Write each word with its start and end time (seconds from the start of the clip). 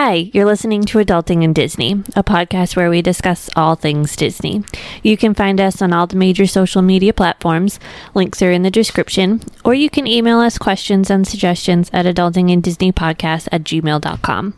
Hi, 0.00 0.30
you're 0.32 0.44
listening 0.44 0.82
to 0.84 0.98
Adulting 0.98 1.42
in 1.42 1.52
Disney, 1.52 1.94
a 2.14 2.22
podcast 2.22 2.76
where 2.76 2.88
we 2.88 3.02
discuss 3.02 3.50
all 3.56 3.74
things 3.74 4.14
Disney. 4.14 4.62
You 5.02 5.16
can 5.16 5.34
find 5.34 5.60
us 5.60 5.82
on 5.82 5.92
all 5.92 6.06
the 6.06 6.14
major 6.14 6.46
social 6.46 6.82
media 6.82 7.12
platforms. 7.12 7.80
Links 8.14 8.40
are 8.40 8.52
in 8.52 8.62
the 8.62 8.70
description, 8.70 9.42
or 9.64 9.74
you 9.74 9.90
can 9.90 10.06
email 10.06 10.38
us 10.38 10.56
questions 10.56 11.10
and 11.10 11.26
suggestions 11.26 11.90
at 11.92 12.06
adultingindisneypodcast 12.06 13.48
at 13.50 13.64
gmail.com. 13.64 14.54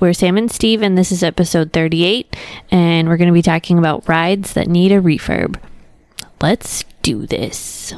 We're 0.00 0.12
Sam 0.14 0.36
and 0.36 0.50
Steve, 0.50 0.82
and 0.82 0.98
this 0.98 1.12
is 1.12 1.22
episode 1.22 1.72
38, 1.72 2.34
and 2.72 3.08
we're 3.08 3.18
going 3.18 3.28
to 3.28 3.32
be 3.32 3.40
talking 3.40 3.78
about 3.78 4.08
rides 4.08 4.54
that 4.54 4.66
need 4.66 4.90
a 4.90 5.00
refurb. 5.00 5.60
Let's 6.40 6.84
do 7.02 7.24
this. 7.24 7.94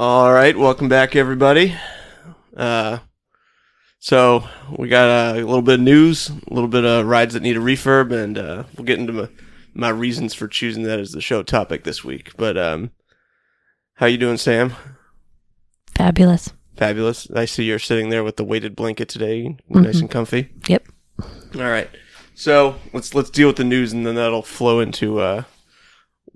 All 0.00 0.32
right, 0.32 0.56
welcome 0.56 0.88
back, 0.88 1.16
everybody. 1.16 1.74
Uh, 2.56 2.98
so 3.98 4.44
we 4.78 4.88
got 4.88 5.34
a 5.34 5.44
little 5.44 5.60
bit 5.60 5.80
of 5.80 5.84
news, 5.84 6.28
a 6.28 6.54
little 6.54 6.68
bit 6.68 6.84
of 6.84 7.04
rides 7.04 7.34
that 7.34 7.42
need 7.42 7.56
a 7.56 7.60
refurb, 7.60 8.12
and 8.12 8.38
uh, 8.38 8.62
we'll 8.76 8.84
get 8.84 9.00
into 9.00 9.12
my, 9.12 9.28
my 9.74 9.88
reasons 9.88 10.34
for 10.34 10.46
choosing 10.46 10.84
that 10.84 11.00
as 11.00 11.10
the 11.10 11.20
show 11.20 11.42
topic 11.42 11.82
this 11.82 12.04
week. 12.04 12.30
But 12.36 12.56
um, 12.56 12.92
how 13.94 14.06
you 14.06 14.18
doing, 14.18 14.36
Sam? 14.36 14.74
Fabulous. 15.96 16.52
Fabulous. 16.76 17.28
I 17.32 17.46
see 17.46 17.64
you're 17.64 17.80
sitting 17.80 18.08
there 18.08 18.22
with 18.22 18.36
the 18.36 18.44
weighted 18.44 18.76
blanket 18.76 19.08
today, 19.08 19.56
nice 19.68 19.98
and 19.98 20.08
comfy. 20.08 20.50
Yep. 20.68 20.86
All 21.56 21.62
right, 21.62 21.90
so 22.36 22.76
let's 22.92 23.16
let's 23.16 23.30
deal 23.30 23.48
with 23.48 23.56
the 23.56 23.64
news, 23.64 23.92
and 23.92 24.06
then 24.06 24.14
that'll 24.14 24.42
flow 24.42 24.78
into 24.78 25.18
uh, 25.18 25.42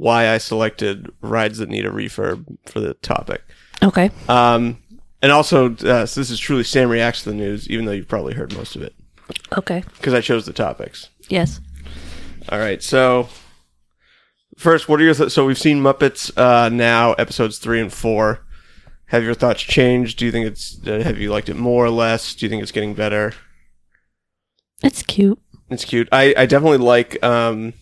why 0.03 0.29
I 0.29 0.39
selected 0.39 1.11
rides 1.21 1.59
that 1.59 1.69
need 1.69 1.87
a 1.87 1.91
refurb 1.91 2.45
for 2.67 2.81
the 2.81 2.95
topic. 2.95 3.43
Okay. 3.83 4.11
Um, 4.29 4.79
and 5.23 5.31
also, 5.31 5.75
uh, 5.77 6.07
so 6.07 6.21
this 6.21 6.31
is 6.31 6.41
truly 6.41 6.65
Sam 6.65 6.89
reacts 6.91 7.23
to 7.23 7.31
the 7.31 7.37
news, 7.37 7.69
even 7.71 7.85
though 7.85 7.93
you've 7.93 8.09
probably 8.09 8.35
heard 8.35 8.57
most 8.57 8.75
of 8.75 8.83
it 8.83 8.95
Okay. 9.57 9.85
because 9.97 10.13
I 10.13 10.21
chose 10.21 10.45
the 10.45 10.53
topics. 10.53 11.09
Yes. 11.29 11.61
All 12.49 12.59
right, 12.59 12.83
so 12.83 13.29
first, 14.59 14.89
what 14.89 15.01
are 15.01 15.05
your 15.05 15.15
th- 15.15 15.31
so 15.31 15.47
we've 15.47 15.57
seen 15.59 15.81
Muppets 15.81 16.37
uh, 16.37 16.69
now 16.69 17.13
episodes 17.13 17.59
three 17.59 17.81
and 17.81 17.93
four. 17.93 18.45
Have 19.07 19.23
your 19.23 19.35
thoughts 19.35 19.63
changed? 19.63 20.19
Do 20.19 20.25
you 20.27 20.33
think 20.33 20.47
it's 20.47 20.81
uh, 20.87 21.01
have 21.05 21.19
you 21.19 21.31
liked 21.31 21.49
it 21.49 21.57
more 21.57 21.85
or 21.85 21.91
less? 21.91 22.35
Do 22.35 22.45
you 22.45 22.51
think 22.51 22.63
it's 22.63 22.73
getting 22.73 22.95
better? 22.95 23.35
It's 24.83 25.03
cute. 25.03 25.39
It's 25.71 25.85
cute. 25.85 26.09
I, 26.11 26.35
I 26.37 26.47
definitely 26.47 26.79
like. 26.79 27.23
Um, 27.23 27.75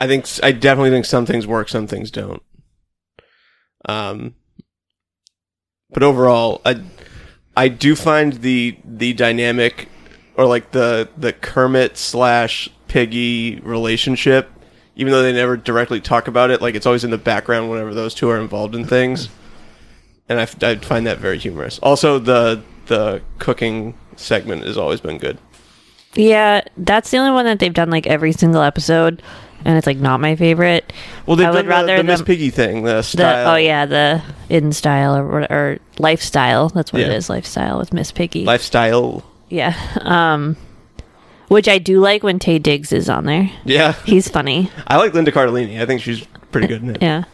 I 0.00 0.06
think 0.06 0.26
I 0.42 0.52
definitely 0.52 0.90
think 0.90 1.04
some 1.04 1.26
things 1.26 1.46
work, 1.46 1.68
some 1.68 1.86
things 1.86 2.10
don't. 2.10 2.42
Um, 3.86 4.34
but 5.90 6.02
overall, 6.02 6.62
I 6.64 6.82
I 7.56 7.68
do 7.68 7.94
find 7.94 8.34
the 8.34 8.78
the 8.84 9.12
dynamic 9.12 9.88
or 10.36 10.46
like 10.46 10.70
the 10.70 11.08
the 11.16 11.32
Kermit 11.32 11.96
slash 11.96 12.70
Piggy 12.88 13.60
relationship, 13.60 14.50
even 14.96 15.12
though 15.12 15.22
they 15.22 15.32
never 15.32 15.56
directly 15.56 16.00
talk 16.00 16.26
about 16.26 16.50
it, 16.50 16.60
like 16.60 16.74
it's 16.74 16.86
always 16.86 17.04
in 17.04 17.10
the 17.10 17.18
background 17.18 17.70
whenever 17.70 17.94
those 17.94 18.14
two 18.14 18.28
are 18.28 18.40
involved 18.40 18.74
in 18.74 18.84
things, 18.84 19.28
and 20.28 20.40
I, 20.40 20.48
I 20.62 20.76
find 20.76 21.06
that 21.06 21.18
very 21.18 21.38
humorous. 21.38 21.78
Also, 21.80 22.18
the 22.18 22.62
the 22.86 23.22
cooking 23.38 23.94
segment 24.16 24.64
has 24.64 24.76
always 24.76 25.00
been 25.00 25.18
good. 25.18 25.38
Yeah, 26.14 26.62
that's 26.76 27.10
the 27.10 27.18
only 27.18 27.30
one 27.30 27.44
that 27.44 27.60
they've 27.60 27.72
done 27.72 27.90
like 27.90 28.06
every 28.08 28.32
single 28.32 28.62
episode, 28.62 29.22
and 29.64 29.76
it's 29.76 29.86
like 29.86 29.98
not 29.98 30.20
my 30.20 30.36
favorite. 30.36 30.92
Well, 31.26 31.36
they've 31.36 31.46
I 31.46 31.50
would 31.50 31.56
done 31.62 31.66
rather 31.68 31.96
the, 31.96 32.02
the 32.02 32.06
Miss 32.06 32.22
Piggy 32.22 32.50
thing, 32.50 32.82
the 32.82 33.02
The 33.16 33.44
oh 33.46 33.56
yeah, 33.56 33.86
the 33.86 34.22
in 34.48 34.72
style 34.72 35.16
or, 35.16 35.40
or 35.52 35.78
lifestyle. 35.98 36.68
That's 36.68 36.92
what 36.92 37.02
it 37.02 37.08
Yeah. 37.08 37.14
is. 37.14 37.28
Lifestyle 37.30 37.78
with 37.78 37.92
Miss 37.92 38.12
Piggy. 38.12 38.44
lifestyle. 38.44 39.24
yeah. 39.48 39.74
Um, 40.00 40.56
which 41.48 41.66
I 41.68 41.78
do 41.78 41.98
like 42.00 42.22
when 42.22 42.38
Taye 42.38 42.62
Diggs 42.62 42.92
is 42.92 43.08
on 43.08 43.24
there. 43.26 43.50
Yeah, 43.64 43.94
He's 44.04 44.28
funny. 44.28 44.70
I 44.86 44.98
like 44.98 45.14
Linda 45.14 45.32
Cardellini. 45.32 45.80
I 45.80 45.86
think 45.86 46.00
she's 46.00 46.24
pretty 46.52 46.68
good 46.68 46.80
in 46.82 46.90
it. 46.90 47.02
Yeah. 47.02 47.24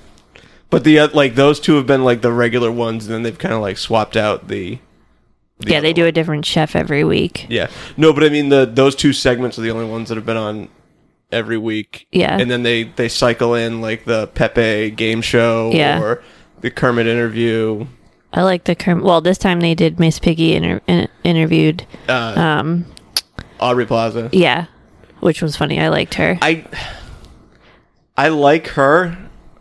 But 0.70 0.84
the 0.84 0.98
uh, 1.00 1.08
like 1.12 1.34
those 1.34 1.60
two 1.60 1.76
have 1.76 1.86
been 1.86 2.02
like 2.04 2.22
the 2.22 2.32
regular 2.32 2.72
ones, 2.72 3.06
and 3.06 3.14
then 3.14 3.22
they've 3.22 3.38
kind 3.38 3.54
of 3.54 3.60
like 3.60 3.76
swapped 3.78 4.16
out 4.16 4.48
the. 4.48 4.78
the 5.58 5.70
yeah, 5.70 5.80
they 5.80 5.92
do 5.92 6.02
one. 6.02 6.08
a 6.08 6.12
different 6.12 6.44
chef 6.46 6.74
every 6.74 7.04
week. 7.04 7.46
Yeah, 7.48 7.68
no, 7.96 8.12
but 8.12 8.24
I 8.24 8.30
mean 8.30 8.48
the 8.48 8.64
those 8.66 8.96
two 8.96 9.12
segments 9.12 9.58
are 9.58 9.62
the 9.62 9.70
only 9.70 9.84
ones 9.86 10.08
that 10.08 10.16
have 10.16 10.26
been 10.26 10.36
on 10.36 10.68
every 11.32 11.58
week. 11.58 12.06
Yeah. 12.12 12.38
and 12.38 12.50
then 12.50 12.62
they 12.62 12.84
they 12.84 13.08
cycle 13.08 13.54
in 13.54 13.80
like 13.80 14.04
the 14.04 14.28
Pepe 14.28 14.90
game 14.92 15.22
show 15.22 15.70
Yeah. 15.74 16.00
or 16.00 16.22
the 16.60 16.70
Kermit 16.70 17.06
interview. 17.06 17.86
I 18.32 18.42
like 18.42 18.64
the 18.64 18.76
Kerm- 18.76 19.02
well. 19.02 19.20
This 19.20 19.38
time 19.38 19.60
they 19.60 19.74
did 19.74 19.98
Miss 19.98 20.18
Piggy 20.18 20.54
inter- 20.54 20.80
in- 20.86 21.08
interviewed. 21.24 21.86
Uh, 22.08 22.34
Um, 22.36 22.86
Aubrey 23.60 23.86
Plaza. 23.86 24.28
yeah, 24.32 24.66
which 25.20 25.40
was 25.40 25.56
funny. 25.56 25.80
I 25.80 25.88
liked 25.88 26.14
her. 26.14 26.38
I 26.42 26.64
I 28.16 28.28
like 28.28 28.68
her. 28.68 29.16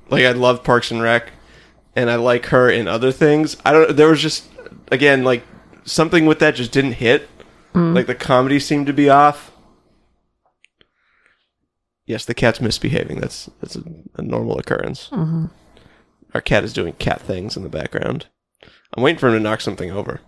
Like 0.09 0.23
I 0.25 0.31
love 0.31 0.63
Parks 0.63 0.91
and 0.91 1.01
Rec, 1.01 1.31
and 1.95 2.09
I 2.09 2.15
like 2.15 2.47
her 2.47 2.69
in 2.69 2.87
other 2.87 3.11
things. 3.11 3.57
I 3.65 3.71
don't. 3.71 3.95
There 3.95 4.07
was 4.09 4.21
just 4.21 4.45
again 4.91 5.23
like 5.23 5.43
something 5.85 6.25
with 6.25 6.39
that 6.39 6.55
just 6.55 6.71
didn't 6.71 6.93
hit. 6.93 7.29
Like 7.73 8.07
the 8.07 8.15
comedy 8.15 8.59
seemed 8.59 8.87
to 8.87 8.93
be 8.93 9.09
off. 9.09 9.51
Yes, 12.05 12.25
the 12.25 12.33
cat's 12.33 12.61
misbehaving. 12.61 13.19
That's 13.19 13.49
that's 13.61 13.75
a, 13.75 13.83
a 14.15 14.21
normal 14.21 14.59
occurrence. 14.59 15.09
Our 16.33 16.41
cat 16.41 16.63
is 16.63 16.73
doing 16.73 16.93
cat 16.93 17.21
things 17.21 17.55
in 17.57 17.63
the 17.63 17.69
background. 17.69 18.27
I'm 18.95 19.01
waiting 19.03 19.19
for 19.19 19.27
him 19.27 19.33
to 19.33 19.39
knock 19.39 19.61
something 19.61 19.91
over. 19.91 20.21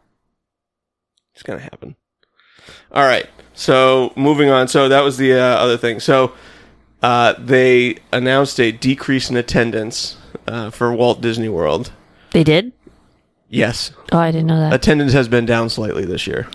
It's 1.34 1.44
gonna 1.44 1.60
happen. 1.60 1.96
All 2.92 3.04
right. 3.06 3.28
So 3.54 4.12
moving 4.16 4.50
on. 4.50 4.68
So 4.68 4.90
that 4.90 5.02
was 5.02 5.18
the 5.18 5.34
uh, 5.34 5.38
other 5.44 5.78
thing. 5.78 6.00
So 6.00 6.34
uh, 7.04 7.34
they 7.38 7.98
announced 8.12 8.60
a 8.60 8.72
decrease 8.72 9.30
in 9.30 9.38
attendance 9.38 10.18
uh, 10.48 10.70
for 10.72 10.92
Walt 10.94 11.22
Disney 11.22 11.50
World. 11.50 11.92
they 12.32 12.44
did. 12.44 12.74
Yes, 13.50 13.92
Oh, 14.12 14.18
I 14.18 14.32
didn't 14.32 14.48
know 14.48 14.60
that. 14.60 14.74
attendance 14.74 15.14
has 15.14 15.30
been 15.30 15.46
down 15.46 15.70
slightly 15.70 16.04
this 16.04 16.28
year. 16.28 16.48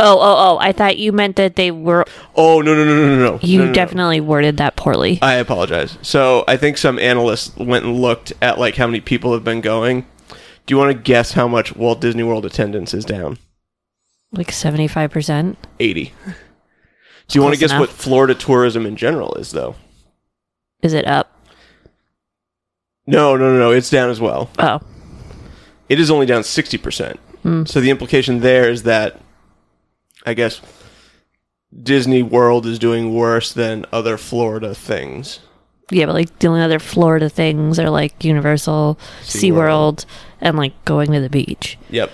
Oh, 0.00 0.16
oh, 0.20 0.36
oh! 0.54 0.58
I 0.60 0.70
thought 0.72 0.96
you 0.96 1.10
meant 1.10 1.36
that 1.36 1.56
they 1.56 1.70
were. 1.72 2.04
Oh 2.36 2.60
no 2.60 2.74
no 2.74 2.84
no 2.84 2.94
no 2.94 3.16
no 3.16 3.32
no! 3.32 3.38
You 3.42 3.58
No, 3.58 3.64
no, 3.64 3.68
no. 3.70 3.74
definitely 3.74 4.20
worded 4.20 4.56
that 4.58 4.76
poorly. 4.76 5.18
I 5.20 5.34
apologize. 5.34 5.98
So 6.02 6.44
I 6.46 6.56
think 6.56 6.78
some 6.78 6.98
analysts 7.00 7.56
went 7.56 7.84
and 7.84 8.00
looked 8.00 8.32
at 8.40 8.58
like 8.60 8.76
how 8.76 8.86
many 8.86 9.00
people 9.00 9.32
have 9.32 9.42
been 9.42 9.60
going. 9.60 10.06
Do 10.66 10.74
you 10.74 10.78
want 10.78 10.92
to 10.92 11.02
guess 11.02 11.32
how 11.32 11.48
much 11.48 11.74
Walt 11.74 12.00
Disney 12.00 12.22
World 12.22 12.46
attendance 12.46 12.94
is 12.94 13.04
down? 13.04 13.38
Like 14.30 14.52
seventy-five 14.52 15.10
percent. 15.10 15.58
Eighty. 15.80 16.12
Do 17.26 17.38
you 17.38 17.42
want 17.42 17.54
to 17.54 17.60
guess 17.60 17.70
enough. 17.72 17.80
what 17.80 17.90
Florida 17.90 18.34
tourism 18.34 18.86
in 18.86 18.94
general 18.94 19.34
is 19.34 19.50
though? 19.50 19.74
Is 20.80 20.92
it 20.92 21.06
up? 21.06 21.34
No 23.06 23.36
no 23.36 23.52
no 23.52 23.58
no! 23.58 23.70
It's 23.72 23.90
down 23.90 24.10
as 24.10 24.20
well. 24.20 24.48
Oh, 24.58 24.80
it 25.88 25.98
is 25.98 26.10
only 26.10 26.26
down 26.26 26.42
60%. 26.42 27.16
Hmm. 27.42 27.64
So 27.64 27.80
the 27.80 27.88
implication 27.90 28.40
there 28.40 28.68
is 28.70 28.82
that, 28.82 29.18
I 30.26 30.34
guess, 30.34 30.60
Disney 31.82 32.22
World 32.22 32.66
is 32.66 32.78
doing 32.78 33.14
worse 33.14 33.52
than 33.52 33.84
other 33.92 34.16
Florida 34.16 34.74
things. 34.74 35.40
yeah, 35.90 36.06
but 36.06 36.14
like 36.14 36.38
the 36.38 36.48
only 36.48 36.60
other 36.62 36.78
Florida 36.78 37.28
things 37.28 37.78
are 37.78 37.90
like 37.90 38.24
Universal, 38.24 38.98
SeaWorld, 39.22 40.04
and 40.40 40.56
like 40.56 40.84
going 40.84 41.12
to 41.12 41.20
the 41.20 41.30
beach. 41.30 41.78
Yep. 41.90 42.10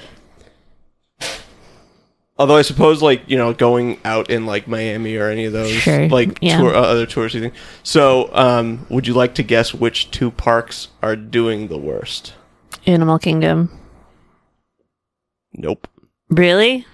Although 2.37 2.57
I 2.57 2.63
suppose, 2.63 3.01
like 3.01 3.23
you 3.29 3.37
know, 3.37 3.53
going 3.55 4.01
out 4.05 4.29
in 4.29 4.45
like 4.45 4.67
Miami 4.67 5.15
or 5.17 5.29
any 5.29 5.45
of 5.45 5.53
those, 5.53 5.71
Sure, 5.71 6.09
like 6.09 6.37
yeah. 6.41 6.59
tour, 6.59 6.75
uh, 6.75 6.81
other 6.81 7.07
touristy 7.07 7.39
things. 7.41 7.57
So, 7.85 8.29
um, 8.35 8.87
would 8.91 9.07
you 9.07 9.15
like 9.15 9.37
to 9.37 9.45
guess 9.45 9.73
which 9.73 10.11
two 10.11 10.33
parks 10.33 10.89
are 11.01 11.15
doing 11.15 11.69
the 11.69 11.79
worst? 11.79 12.35
Animal 12.87 13.21
Kingdom. 13.21 13.71
Nope. 15.53 15.87
Really? 16.29 16.85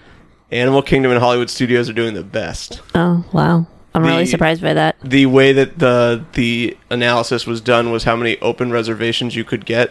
Animal 0.51 0.81
Kingdom 0.81 1.11
and 1.11 1.19
Hollywood 1.21 1.49
Studios 1.49 1.89
are 1.89 1.93
doing 1.93 2.13
the 2.13 2.23
best. 2.23 2.81
Oh, 2.93 3.23
wow. 3.31 3.65
I'm 3.93 4.03
really 4.03 4.25
surprised 4.25 4.61
by 4.61 4.73
that. 4.73 4.95
the 5.03 5.25
way 5.25 5.51
that 5.51 5.77
the 5.79 6.23
the 6.33 6.77
analysis 6.89 7.45
was 7.45 7.59
done 7.59 7.91
was 7.91 8.05
how 8.05 8.15
many 8.15 8.39
open 8.39 8.71
reservations 8.71 9.35
you 9.35 9.43
could 9.43 9.65
get. 9.65 9.89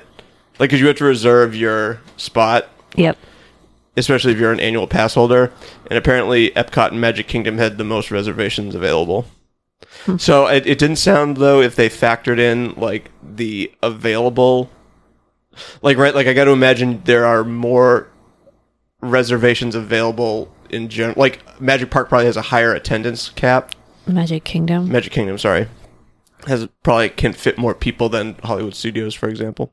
Like, 0.59 0.69
because 0.71 0.81
you 0.81 0.87
have 0.87 0.97
to 0.97 1.05
reserve 1.05 1.55
your 1.55 2.01
spot, 2.17 2.69
Yep. 2.97 3.19
especially 3.97 4.33
if 4.33 4.39
you're 4.39 4.53
an 4.53 4.61
annual 4.61 4.87
pass 4.87 5.15
holder. 5.15 5.53
And 5.89 5.99
apparently, 5.99 6.51
Epcot 6.51 6.93
and 6.93 7.01
Magic 7.01 7.29
Kingdom 7.29 7.59
had 7.59 7.77
the 7.79 7.85
most 7.85 8.11
reservations 8.11 8.75
available. 8.75 9.27
Hmm. 10.05 10.17
So 10.19 10.47
it, 10.47 10.67
it 10.67 10.79
didn't 10.79 10.97
sound 10.97 11.37
though 11.39 11.61
if 11.61 11.77
they 11.77 11.89
factored 11.91 12.39
in 12.39 12.73
like 12.77 13.11
the 13.23 13.71
available, 13.83 14.71
like 15.83 15.99
right, 15.99 16.15
like 16.15 16.27
I 16.27 16.33
got 16.33 16.45
to 16.45 16.53
imagine 16.53 17.03
there 17.05 17.27
are 17.27 17.45
more 17.45 18.09
reservations 19.01 19.75
available 19.75 20.53
in 20.71 20.89
general. 20.89 21.15
Like 21.19 21.61
Magic 21.61 21.91
Park 21.91 22.09
probably 22.09 22.27
has 22.27 22.37
a 22.37 22.43
higher 22.43 22.73
attendance 22.75 23.29
cap 23.31 23.75
Magic 24.07 24.45
Kingdom. 24.45 24.91
Magic 24.91 25.13
Kingdom, 25.13 25.39
sorry, 25.39 25.69
has 26.47 26.67
probably 26.83 27.11
can 27.11 27.33
fit 27.33 27.59
more 27.59 27.75
people 27.75 28.09
than 28.09 28.35
Hollywood 28.43 28.75
Studios, 28.75 29.15
for 29.15 29.29
example. 29.29 29.73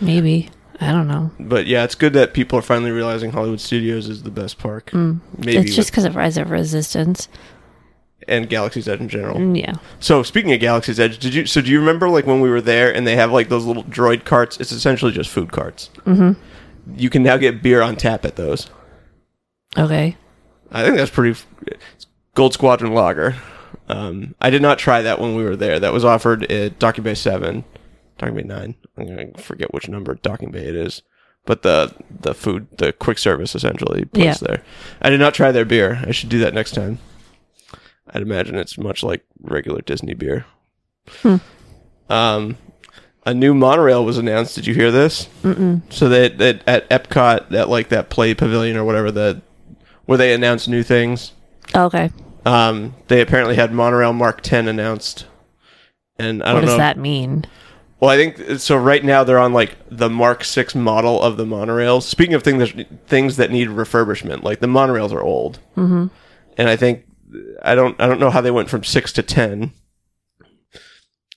Maybe. 0.00 0.50
I 0.80 0.90
don't 0.90 1.06
know. 1.08 1.30
But 1.38 1.66
yeah, 1.66 1.84
it's 1.84 1.94
good 1.94 2.12
that 2.14 2.34
people 2.34 2.58
are 2.58 2.62
finally 2.62 2.90
realizing 2.90 3.30
Hollywood 3.32 3.60
Studios 3.60 4.08
is 4.08 4.22
the 4.24 4.30
best 4.30 4.58
park. 4.58 4.90
Mm. 4.90 5.20
Maybe 5.38 5.58
it's 5.58 5.74
just 5.76 5.90
because 5.90 6.04
of 6.04 6.16
Rise 6.16 6.36
of 6.36 6.50
Resistance. 6.50 7.28
and 8.26 8.48
Galaxy's 8.48 8.88
Edge 8.88 9.00
in 9.00 9.08
general. 9.08 9.38
Mm, 9.38 9.58
Yeah. 9.58 9.74
So 10.00 10.22
speaking 10.22 10.52
of 10.52 10.58
Galaxy's 10.60 10.98
Edge, 10.98 11.18
did 11.18 11.32
you 11.34 11.46
so 11.46 11.60
do 11.60 11.70
you 11.70 11.78
remember 11.78 12.08
like 12.08 12.26
when 12.26 12.40
we 12.40 12.50
were 12.50 12.60
there 12.60 12.92
and 12.94 13.06
they 13.06 13.16
have 13.16 13.30
like 13.30 13.48
those 13.50 13.64
little 13.64 13.84
droid 13.84 14.24
carts? 14.24 14.58
It's 14.60 14.72
essentially 14.72 15.12
just 15.12 15.30
food 15.30 15.52
carts. 15.52 15.90
Mm-hmm. 16.06 16.32
You 16.96 17.10
can 17.10 17.22
now 17.22 17.36
get 17.36 17.62
beer 17.62 17.82
on 17.82 17.96
tap 17.96 18.24
at 18.24 18.36
those. 18.36 18.68
Okay. 19.76 20.16
I 20.70 20.82
think 20.84 20.96
that's 20.96 21.10
pretty. 21.10 21.32
f- 21.32 21.46
Gold 22.34 22.52
Squadron 22.52 22.92
Lager. 22.94 23.36
Um, 23.88 24.34
I 24.40 24.50
did 24.50 24.62
not 24.62 24.78
try 24.78 25.02
that 25.02 25.20
when 25.20 25.34
we 25.36 25.44
were 25.44 25.56
there. 25.56 25.78
That 25.78 25.92
was 25.92 26.04
offered 26.04 26.50
at 26.50 26.78
Docking 26.78 27.04
Bay 27.04 27.14
Seven, 27.14 27.64
Docking 28.18 28.34
Bay 28.36 28.42
Nine. 28.42 28.74
I'm 28.96 29.06
gonna 29.06 29.26
forget 29.38 29.72
which 29.74 29.88
number 29.88 30.14
Docking 30.14 30.50
Bay 30.50 30.64
it 30.66 30.74
is, 30.74 31.02
but 31.44 31.62
the 31.62 31.94
the 32.10 32.34
food, 32.34 32.66
the 32.78 32.92
quick 32.92 33.18
service 33.18 33.54
essentially 33.54 34.04
place 34.06 34.40
Yeah. 34.42 34.46
there. 34.48 34.62
I 35.02 35.10
did 35.10 35.20
not 35.20 35.34
try 35.34 35.52
their 35.52 35.64
beer. 35.64 36.02
I 36.06 36.12
should 36.12 36.28
do 36.28 36.38
that 36.40 36.54
next 36.54 36.72
time. 36.72 36.98
I'd 38.12 38.22
imagine 38.22 38.56
it's 38.56 38.78
much 38.78 39.02
like 39.02 39.24
regular 39.42 39.80
Disney 39.82 40.14
beer. 40.14 40.44
Hmm. 41.22 41.36
Um, 42.08 42.56
a 43.26 43.32
new 43.34 43.54
monorail 43.54 44.04
was 44.04 44.18
announced. 44.18 44.54
Did 44.54 44.66
you 44.66 44.74
hear 44.74 44.90
this? 44.90 45.28
Mm-mm. 45.42 45.82
So 45.90 46.08
that, 46.08 46.38
that 46.38 46.62
at 46.66 46.88
Epcot, 46.90 47.48
that 47.50 47.68
like 47.68 47.88
that 47.88 48.10
play 48.10 48.34
pavilion 48.34 48.76
or 48.76 48.84
whatever, 48.84 49.10
the 49.10 49.40
where 50.06 50.18
they 50.18 50.34
announced 50.34 50.68
new 50.68 50.82
things. 50.82 51.32
Okay. 51.74 52.10
Um, 52.44 52.94
they 53.08 53.20
apparently 53.22 53.56
had 53.56 53.72
monorail 53.72 54.12
Mark 54.12 54.42
10 54.42 54.68
announced, 54.68 55.26
and 56.18 56.42
I 56.42 56.52
What 56.52 56.60
don't 56.60 56.66
know. 56.66 56.72
What 56.72 56.78
does 56.78 56.78
that 56.78 56.98
mean? 56.98 57.46
Well, 58.00 58.10
I 58.10 58.16
think 58.16 58.60
so. 58.60 58.76
Right 58.76 59.02
now, 59.02 59.24
they're 59.24 59.38
on 59.38 59.54
like 59.54 59.76
the 59.90 60.10
Mark 60.10 60.44
6 60.44 60.74
model 60.74 61.22
of 61.22 61.38
the 61.38 61.46
monorails. 61.46 62.02
Speaking 62.02 62.34
of 62.34 62.42
things 62.42 62.74
that, 62.74 63.08
things 63.08 63.38
that 63.38 63.50
need 63.50 63.68
refurbishment, 63.68 64.42
like 64.42 64.60
the 64.60 64.66
monorails 64.66 65.10
are 65.12 65.22
old, 65.22 65.58
Mm-hmm. 65.76 66.08
and 66.58 66.68
I 66.68 66.76
think 66.76 67.06
I 67.62 67.74
don't 67.74 67.98
I 67.98 68.06
don't 68.06 68.20
know 68.20 68.28
how 68.30 68.42
they 68.42 68.50
went 68.50 68.68
from 68.68 68.84
six 68.84 69.10
to 69.14 69.22
ten, 69.22 69.72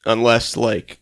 unless 0.05 0.57
like 0.57 0.99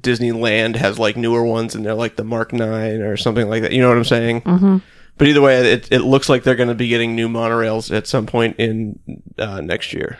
Disneyland 0.00 0.76
has 0.76 0.98
like 0.98 1.16
newer 1.16 1.44
ones 1.44 1.74
and 1.74 1.84
they're 1.84 1.94
like 1.94 2.16
the 2.16 2.24
Mark 2.24 2.52
Nine 2.52 3.00
or 3.00 3.16
something 3.16 3.48
like 3.48 3.62
that. 3.62 3.72
You 3.72 3.80
know 3.80 3.88
what 3.88 3.98
I'm 3.98 4.04
saying? 4.04 4.42
Mm-hmm. 4.42 4.78
But 5.18 5.28
either 5.28 5.40
way, 5.40 5.72
it, 5.72 5.90
it 5.90 6.00
looks 6.00 6.28
like 6.28 6.42
they're 6.42 6.54
going 6.54 6.68
to 6.68 6.74
be 6.74 6.88
getting 6.88 7.14
new 7.16 7.28
monorails 7.28 7.94
at 7.94 8.06
some 8.06 8.26
point 8.26 8.56
in 8.58 8.98
uh, 9.38 9.60
next 9.60 9.92
year, 9.92 10.18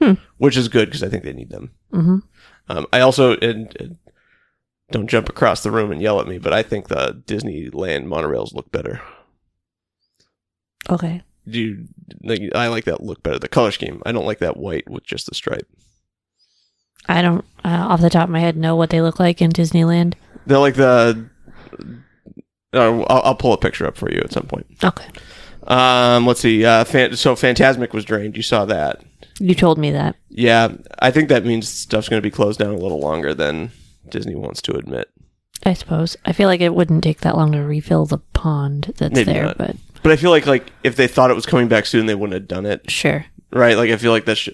Hmm. 0.00 0.14
which 0.38 0.56
is 0.56 0.68
good 0.68 0.88
because 0.88 1.02
I 1.02 1.08
think 1.08 1.24
they 1.24 1.32
need 1.32 1.50
them. 1.50 1.72
Mm-hmm. 1.92 2.18
Um, 2.68 2.86
I 2.92 3.00
also 3.00 3.36
and, 3.38 3.74
and 3.78 3.98
don't 4.90 5.08
jump 5.10 5.28
across 5.28 5.62
the 5.62 5.70
room 5.70 5.90
and 5.92 6.00
yell 6.00 6.20
at 6.20 6.28
me, 6.28 6.38
but 6.38 6.52
I 6.52 6.62
think 6.62 6.88
the 6.88 7.22
Disneyland 7.26 8.06
monorails 8.06 8.54
look 8.54 8.72
better. 8.72 9.02
Okay. 10.88 11.22
Do 11.46 11.60
you, 11.60 11.88
like, 12.22 12.40
I 12.54 12.68
like 12.68 12.84
that 12.84 13.02
look 13.02 13.22
better. 13.22 13.38
The 13.38 13.48
color 13.48 13.70
scheme. 13.70 14.02
I 14.06 14.12
don't 14.12 14.26
like 14.26 14.38
that 14.38 14.56
white 14.56 14.88
with 14.88 15.04
just 15.04 15.26
the 15.26 15.34
stripe. 15.34 15.66
I 17.06 17.22
don't, 17.22 17.44
uh, 17.64 17.68
off 17.68 18.00
the 18.00 18.10
top 18.10 18.24
of 18.24 18.30
my 18.30 18.40
head, 18.40 18.56
know 18.56 18.76
what 18.76 18.90
they 18.90 19.00
look 19.00 19.18
like 19.20 19.40
in 19.42 19.50
Disneyland. 19.50 20.14
They're 20.46 20.58
like 20.58 20.74
the. 20.74 21.28
Uh, 22.72 23.02
I'll, 23.08 23.22
I'll 23.24 23.34
pull 23.34 23.52
a 23.52 23.58
picture 23.58 23.86
up 23.86 23.96
for 23.96 24.10
you 24.12 24.20
at 24.20 24.32
some 24.32 24.46
point. 24.46 24.66
Okay. 24.84 25.06
Um, 25.66 26.26
let's 26.26 26.40
see. 26.40 26.64
Uh, 26.64 26.84
fan- 26.84 27.16
so 27.16 27.34
Phantasmic 27.34 27.92
was 27.92 28.04
drained. 28.04 28.36
You 28.36 28.42
saw 28.42 28.64
that. 28.66 29.02
You 29.38 29.54
told 29.54 29.78
me 29.78 29.90
that. 29.92 30.16
Yeah, 30.28 30.68
I 30.98 31.10
think 31.10 31.28
that 31.28 31.44
means 31.44 31.68
stuff's 31.68 32.08
going 32.08 32.20
to 32.20 32.26
be 32.26 32.30
closed 32.30 32.58
down 32.58 32.74
a 32.74 32.78
little 32.78 33.00
longer 33.00 33.34
than 33.34 33.70
Disney 34.08 34.34
wants 34.34 34.60
to 34.62 34.72
admit. 34.76 35.08
I 35.64 35.74
suppose. 35.74 36.16
I 36.24 36.32
feel 36.32 36.48
like 36.48 36.60
it 36.60 36.74
wouldn't 36.74 37.04
take 37.04 37.20
that 37.20 37.36
long 37.36 37.52
to 37.52 37.58
refill 37.60 38.06
the 38.06 38.18
pond 38.18 38.92
that's 38.96 39.14
Maybe 39.14 39.32
there, 39.32 39.44
not. 39.44 39.58
but 39.58 39.76
But 40.02 40.12
I 40.12 40.16
feel 40.16 40.30
like 40.30 40.46
like 40.46 40.72
if 40.84 40.96
they 40.96 41.06
thought 41.08 41.30
it 41.30 41.34
was 41.34 41.46
coming 41.46 41.68
back 41.68 41.86
soon, 41.86 42.06
they 42.06 42.14
wouldn't 42.14 42.34
have 42.34 42.48
done 42.48 42.66
it, 42.66 42.90
sure. 42.90 43.26
right? 43.52 43.76
Like 43.76 43.90
I 43.90 43.96
feel 43.96 44.12
like 44.12 44.24
that's 44.24 44.48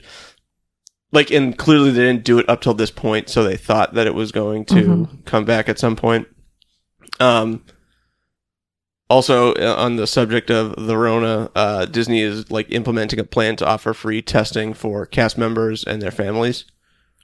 like, 1.13 1.31
and 1.31 1.57
clearly 1.57 1.91
they 1.91 2.03
didn't 2.03 2.25
do 2.25 2.39
it 2.39 2.49
up 2.49 2.61
till 2.61 2.75
this 2.75 2.91
point, 2.91 3.29
so 3.29 3.43
they 3.45 3.57
thought 3.57 3.95
that 3.95 4.07
it 4.07 4.15
was 4.15 4.33
going 4.33 4.65
to 4.67 4.75
Mhm. 4.75 5.25
come 5.25 5.45
back 5.45 5.69
at 5.69 5.79
some 5.79 5.97
point. 5.97 6.27
Um. 7.21 7.63
Also, 9.11 9.53
uh, 9.55 9.75
on 9.77 9.97
the 9.97 10.07
subject 10.07 10.51
of 10.51 10.87
the 10.87 10.97
Rona, 10.97 11.51
uh, 11.55 11.85
Disney 11.85 12.23
is 12.23 12.51
like 12.51 12.73
implementing 12.73 13.21
a 13.21 13.25
plan 13.25 13.55
to 13.57 13.67
offer 13.67 13.93
free 13.93 14.23
testing 14.23 14.73
for 14.73 15.05
cast 15.05 15.37
members 15.37 15.85
and 15.85 16.01
their 16.01 16.11
families. 16.11 16.65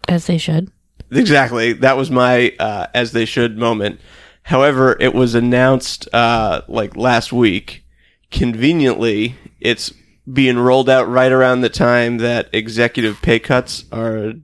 As 0.07 0.27
they 0.27 0.37
should. 0.37 0.71
Exactly. 1.11 1.73
That 1.73 1.97
was 1.97 2.11
my 2.11 2.55
uh, 2.61 2.87
as 2.95 3.13
they 3.13 3.25
should 3.25 3.57
moment. 3.57 3.99
However, 4.45 4.97
it 5.01 5.15
was 5.15 5.35
announced 5.35 6.07
uh, 6.15 6.61
like 6.69 6.97
last 6.97 7.33
week. 7.33 7.83
Conveniently, 8.31 9.35
it's 9.59 9.93
being 10.33 10.59
rolled 10.59 10.89
out 10.89 11.09
right 11.09 11.33
around 11.33 11.61
the 11.61 11.69
time 11.69 12.19
that 12.19 12.49
executive 12.53 13.21
pay 13.23 13.39
cuts 13.39 13.85
are 13.93 14.35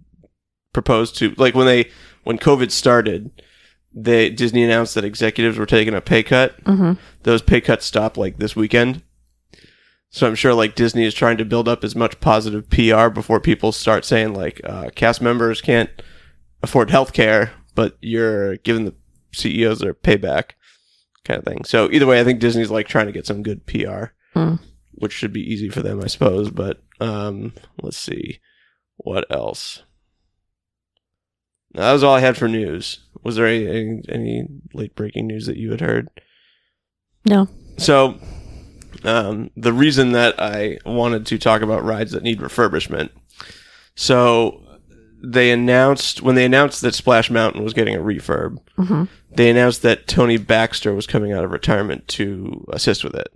proposed 0.72 1.16
to. 1.18 1.34
Like 1.36 1.54
when 1.54 1.66
they 1.66 1.90
when 2.24 2.38
COVID 2.38 2.70
started, 2.70 3.30
they 3.92 4.30
Disney 4.30 4.64
announced 4.64 4.94
that 4.94 5.04
executives 5.04 5.58
were 5.58 5.66
taking 5.66 5.94
a 5.94 6.00
pay 6.00 6.22
cut. 6.22 6.62
Mm-hmm. 6.64 6.92
Those 7.22 7.42
pay 7.42 7.60
cuts 7.60 7.86
stop 7.86 8.16
like 8.16 8.38
this 8.38 8.56
weekend. 8.56 9.02
So 10.10 10.26
I'm 10.26 10.34
sure 10.34 10.54
like 10.54 10.74
Disney 10.74 11.04
is 11.04 11.14
trying 11.14 11.36
to 11.38 11.44
build 11.44 11.68
up 11.68 11.84
as 11.84 11.94
much 11.94 12.20
positive 12.20 12.70
PR 12.70 13.08
before 13.08 13.40
people 13.40 13.72
start 13.72 14.04
saying 14.04 14.34
like 14.34 14.60
uh, 14.64 14.90
cast 14.94 15.20
members 15.20 15.60
can't 15.60 15.90
afford 16.62 16.90
health 16.90 17.12
care, 17.12 17.52
but 17.74 17.98
you're 18.00 18.56
giving 18.58 18.86
the 18.86 18.94
CEOs 19.32 19.80
their 19.80 19.94
payback 19.94 20.52
kind 21.24 21.38
of 21.38 21.44
thing. 21.44 21.64
So 21.64 21.90
either 21.90 22.06
way, 22.06 22.20
I 22.20 22.24
think 22.24 22.40
Disney's 22.40 22.70
like 22.70 22.88
trying 22.88 23.06
to 23.06 23.12
get 23.12 23.26
some 23.26 23.42
good 23.42 23.66
PR, 23.66 24.06
Hmm. 24.32 24.54
Which 24.96 25.12
should 25.12 25.32
be 25.32 25.40
easy 25.40 25.68
for 25.68 25.80
them, 25.80 26.02
I 26.02 26.06
suppose. 26.06 26.50
But 26.50 26.82
um, 27.00 27.52
let's 27.82 27.96
see 27.96 28.40
what 28.96 29.30
else. 29.30 29.82
Now, 31.72 31.82
that 31.82 31.92
was 31.92 32.02
all 32.02 32.14
I 32.14 32.20
had 32.20 32.36
for 32.36 32.48
news. 32.48 33.00
Was 33.22 33.36
there 33.36 33.46
any, 33.46 34.02
any, 34.08 34.46
late 34.72 34.94
breaking 34.94 35.26
news 35.26 35.46
that 35.46 35.56
you 35.56 35.70
had 35.70 35.80
heard? 35.80 36.08
No. 37.26 37.48
So, 37.76 38.18
um, 39.04 39.50
the 39.56 39.72
reason 39.72 40.12
that 40.12 40.40
I 40.40 40.78
wanted 40.86 41.26
to 41.26 41.38
talk 41.38 41.62
about 41.62 41.84
rides 41.84 42.12
that 42.12 42.22
need 42.22 42.40
refurbishment. 42.40 43.10
So, 43.94 44.62
they 45.22 45.50
announced 45.50 46.22
when 46.22 46.34
they 46.34 46.44
announced 46.44 46.82
that 46.82 46.94
Splash 46.94 47.30
Mountain 47.30 47.64
was 47.64 47.74
getting 47.74 47.96
a 47.96 48.00
refurb. 48.00 48.58
Mm-hmm. 48.78 49.04
They 49.34 49.50
announced 49.50 49.82
that 49.82 50.06
Tony 50.06 50.36
Baxter 50.36 50.94
was 50.94 51.06
coming 51.06 51.32
out 51.32 51.44
of 51.44 51.50
retirement 51.50 52.06
to 52.08 52.64
assist 52.72 53.04
with 53.04 53.14
it. 53.14 53.28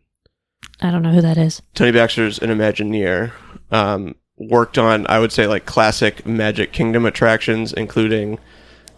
I 0.81 0.91
don't 0.91 1.03
know 1.03 1.13
who 1.13 1.21
that 1.23 1.37
is. 1.39 1.63
Tony 1.75 1.93
Baxter's 1.93 2.39
an 2.39 2.51
Imagineer. 2.51 3.33
Um, 3.71 4.15
worked 4.37 4.79
on, 4.79 5.07
I 5.09 5.19
would 5.19 5.33
say, 5.33 5.47
like 5.47 5.67
classic 5.67 6.25
Magic 6.27 6.73
Kingdom 6.73 7.05
attractions, 7.05 7.73
including 7.73 8.39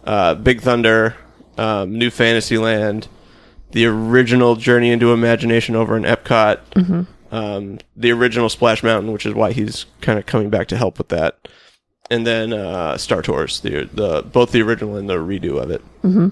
uh, 0.05 0.35
Big 0.35 0.61
Thunder, 0.61 1.15
um, 1.57 1.97
New 1.97 2.09
Fantasyland, 2.09 3.07
the 3.71 3.85
original 3.85 4.55
Journey 4.55 4.91
into 4.91 5.11
Imagination 5.11 5.75
over 5.75 5.97
in 5.97 6.03
Epcot, 6.03 6.59
Mm-hmm. 6.75 7.35
um, 7.35 7.79
the 7.95 8.11
original 8.11 8.47
Splash 8.49 8.83
Mountain, 8.83 9.11
which 9.11 9.25
is 9.25 9.33
why 9.33 9.51
he's 9.51 9.85
kind 10.01 10.17
of 10.17 10.25
coming 10.25 10.49
back 10.49 10.67
to 10.69 10.77
help 10.77 10.97
with 10.97 11.09
that, 11.09 11.47
and 12.09 12.25
then 12.25 12.53
uh, 12.53 12.97
Star 12.97 13.21
Tours, 13.21 13.59
the 13.59 13.89
the 13.93 14.21
both 14.23 14.51
the 14.51 14.61
original 14.61 14.95
and 14.95 15.09
the 15.09 15.15
redo 15.15 15.61
of 15.61 15.71
it. 15.71 15.81
Mm-hmm. 16.03 16.29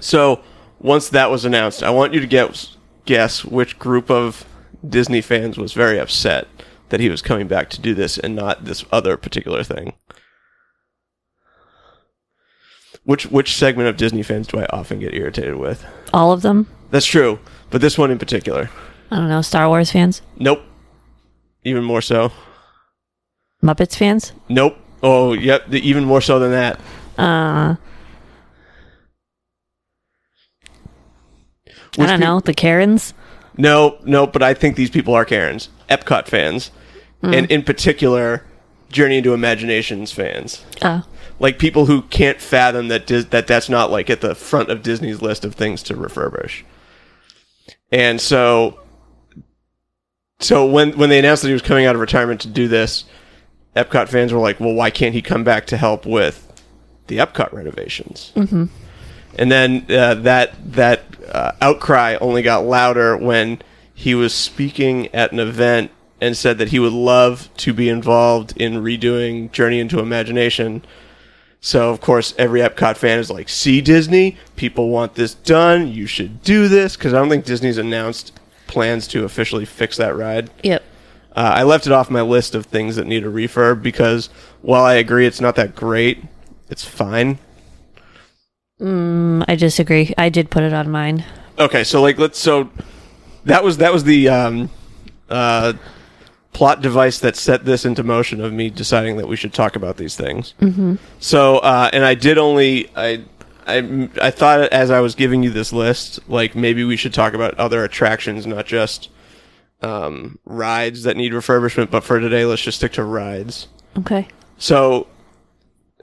So 0.00 0.42
once 0.78 1.08
that 1.10 1.30
was 1.30 1.44
announced, 1.44 1.82
I 1.82 1.90
want 1.90 2.14
you 2.14 2.20
to 2.20 2.26
guess 2.26 2.76
guess 3.04 3.44
which 3.44 3.78
group 3.78 4.10
of 4.10 4.46
Disney 4.88 5.20
fans 5.20 5.56
was 5.58 5.72
very 5.72 5.98
upset 5.98 6.46
that 6.90 7.00
he 7.00 7.08
was 7.08 7.22
coming 7.22 7.46
back 7.48 7.70
to 7.70 7.80
do 7.80 7.94
this 7.94 8.18
and 8.18 8.34
not 8.36 8.64
this 8.64 8.84
other 8.92 9.16
particular 9.16 9.62
thing. 9.64 9.94
Which 13.04 13.26
which 13.26 13.56
segment 13.56 13.88
of 13.88 13.96
Disney 13.96 14.22
fans 14.22 14.46
do 14.46 14.58
I 14.58 14.66
often 14.66 14.98
get 15.00 15.14
irritated 15.14 15.56
with? 15.56 15.84
All 16.12 16.32
of 16.32 16.42
them? 16.42 16.66
That's 16.90 17.04
true, 17.06 17.38
but 17.70 17.80
this 17.80 17.98
one 17.98 18.10
in 18.10 18.18
particular. 18.18 18.70
I 19.10 19.16
don't 19.16 19.28
know. 19.28 19.42
Star 19.42 19.68
Wars 19.68 19.90
fans? 19.92 20.22
Nope. 20.36 20.62
Even 21.64 21.84
more 21.84 22.00
so. 22.00 22.32
Muppets 23.62 23.96
fans? 23.96 24.32
Nope. 24.48 24.76
Oh, 25.02 25.32
yep. 25.34 25.66
The, 25.68 25.86
even 25.86 26.04
more 26.04 26.20
so 26.20 26.38
than 26.38 26.50
that. 26.52 26.80
Uh, 27.18 27.76
Which 31.96 32.06
I 32.08 32.10
don't 32.10 32.18
peop- 32.18 32.20
know. 32.20 32.40
The 32.40 32.54
Karens? 32.54 33.14
No, 33.56 33.98
no, 34.04 34.26
but 34.26 34.42
I 34.42 34.54
think 34.54 34.76
these 34.76 34.90
people 34.90 35.14
are 35.14 35.24
Karens. 35.24 35.68
Epcot 35.88 36.26
fans. 36.26 36.70
And 37.22 37.50
in 37.50 37.62
particular, 37.62 38.44
Journey 38.90 39.16
into 39.16 39.32
Imaginations 39.32 40.12
fans. 40.12 40.62
Oh. 40.82 41.06
Like 41.40 41.58
people 41.58 41.86
who 41.86 42.02
can't 42.02 42.38
fathom 42.38 42.88
that 42.88 43.06
Dis- 43.06 43.24
that 43.26 43.46
that's 43.46 43.70
not 43.70 43.90
like 43.90 44.10
at 44.10 44.20
the 44.20 44.34
front 44.34 44.70
of 44.70 44.82
Disney's 44.82 45.22
list 45.22 45.44
of 45.44 45.54
things 45.54 45.82
to 45.84 45.94
refurbish. 45.94 46.62
And 47.90 48.20
so 48.20 48.78
so 50.38 50.66
when 50.66 50.98
when 50.98 51.08
they 51.08 51.18
announced 51.18 51.42
that 51.42 51.48
he 51.48 51.54
was 51.54 51.62
coming 51.62 51.86
out 51.86 51.94
of 51.94 52.00
retirement 52.00 52.42
to 52.42 52.48
do 52.48 52.68
this, 52.68 53.04
Epcot 53.74 54.08
fans 54.08 54.32
were 54.32 54.40
like, 54.40 54.60
"Well, 54.60 54.74
why 54.74 54.90
can't 54.90 55.14
he 55.14 55.22
come 55.22 55.44
back 55.44 55.66
to 55.68 55.76
help 55.78 56.04
with 56.04 56.52
the 57.06 57.16
Epcot 57.18 57.52
renovations?" 57.52 58.32
Mm-hmm. 58.36 58.66
And 59.38 59.50
then 59.50 59.86
uh, 59.88 60.14
that 60.14 60.54
that 60.72 61.02
uh, 61.30 61.52
outcry 61.60 62.16
only 62.20 62.42
got 62.42 62.64
louder 62.64 63.16
when 63.16 63.60
he 63.94 64.14
was 64.14 64.34
speaking 64.34 65.12
at 65.14 65.32
an 65.32 65.40
event 65.40 65.90
and 66.20 66.36
said 66.36 66.58
that 66.58 66.68
he 66.68 66.78
would 66.78 66.92
love 66.92 67.48
to 67.58 67.72
be 67.72 67.88
involved 67.88 68.56
in 68.56 68.74
redoing 68.74 69.50
Journey 69.52 69.80
into 69.80 69.98
Imagination. 69.98 70.84
So 71.60 71.90
of 71.90 72.00
course, 72.00 72.34
every 72.38 72.60
Epcot 72.60 72.96
fan 72.96 73.18
is 73.18 73.30
like, 73.30 73.48
"See 73.48 73.80
Disney, 73.80 74.36
people 74.56 74.90
want 74.90 75.14
this 75.14 75.34
done. 75.34 75.88
You 75.88 76.06
should 76.06 76.42
do 76.42 76.68
this." 76.68 76.96
Because 76.96 77.14
I 77.14 77.18
don't 77.18 77.30
think 77.30 77.44
Disney's 77.44 77.78
announced 77.78 78.32
plans 78.66 79.06
to 79.08 79.24
officially 79.24 79.64
fix 79.64 79.96
that 79.96 80.16
ride. 80.16 80.50
Yep. 80.62 80.82
Uh, 81.36 81.52
I 81.56 81.62
left 81.64 81.86
it 81.86 81.92
off 81.92 82.10
my 82.10 82.20
list 82.20 82.54
of 82.54 82.66
things 82.66 82.96
that 82.96 83.06
need 83.06 83.24
a 83.24 83.30
refurb 83.30 83.82
because 83.82 84.28
while 84.62 84.84
I 84.84 84.94
agree 84.94 85.26
it's 85.26 85.40
not 85.40 85.56
that 85.56 85.74
great, 85.74 86.22
it's 86.70 86.84
fine. 86.84 87.38
Mm, 88.80 89.44
I 89.46 89.54
disagree. 89.54 90.12
I 90.18 90.28
did 90.28 90.50
put 90.50 90.62
it 90.62 90.72
on 90.72 90.90
mine. 90.90 91.24
Okay, 91.58 91.84
so 91.84 92.02
like 92.02 92.18
let's 92.18 92.38
so 92.38 92.70
that 93.44 93.62
was 93.62 93.78
that 93.78 93.92
was 93.92 94.04
the 94.04 94.28
um, 94.28 94.70
uh, 95.28 95.74
plot 96.52 96.80
device 96.80 97.18
that 97.20 97.36
set 97.36 97.64
this 97.64 97.84
into 97.84 98.02
motion 98.02 98.40
of 98.40 98.52
me 98.52 98.70
deciding 98.70 99.16
that 99.18 99.28
we 99.28 99.36
should 99.36 99.54
talk 99.54 99.76
about 99.76 99.96
these 99.96 100.16
things. 100.16 100.54
Mm-hmm. 100.60 100.96
So 101.20 101.58
uh, 101.58 101.90
and 101.92 102.04
I 102.04 102.14
did 102.14 102.38
only 102.38 102.90
I. 102.96 103.24
I, 103.66 104.10
I 104.20 104.30
thought 104.30 104.60
as 104.74 104.90
I 104.90 105.00
was 105.00 105.14
giving 105.14 105.42
you 105.42 105.48
this 105.48 105.72
list, 105.72 106.20
like 106.28 106.54
maybe 106.54 106.84
we 106.84 106.98
should 106.98 107.14
talk 107.14 107.32
about 107.32 107.54
other 107.54 107.82
attractions, 107.82 108.46
not 108.46 108.66
just 108.66 109.08
um, 109.80 110.38
rides 110.44 111.04
that 111.04 111.16
need 111.16 111.32
refurbishment. 111.32 111.90
But 111.90 112.04
for 112.04 112.20
today, 112.20 112.44
let's 112.44 112.60
just 112.60 112.76
stick 112.76 112.92
to 112.92 113.02
rides. 113.02 113.68
Okay. 113.96 114.28
So, 114.58 115.06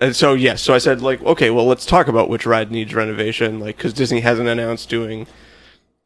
and 0.02 0.14
so 0.16 0.34
yes, 0.34 0.62
so 0.62 0.74
I 0.74 0.80
said 0.80 1.02
like, 1.02 1.22
okay, 1.24 1.50
well, 1.50 1.66
let's 1.66 1.86
talk 1.86 2.08
about 2.10 2.28
which 2.28 2.46
ride 2.46 2.72
needs 2.72 2.94
renovation, 2.94 3.60
like 3.62 3.78
because 3.78 3.94
Disney 3.94 4.20
hasn't 4.20 4.50
announced 4.50 4.90
doing 4.90 5.28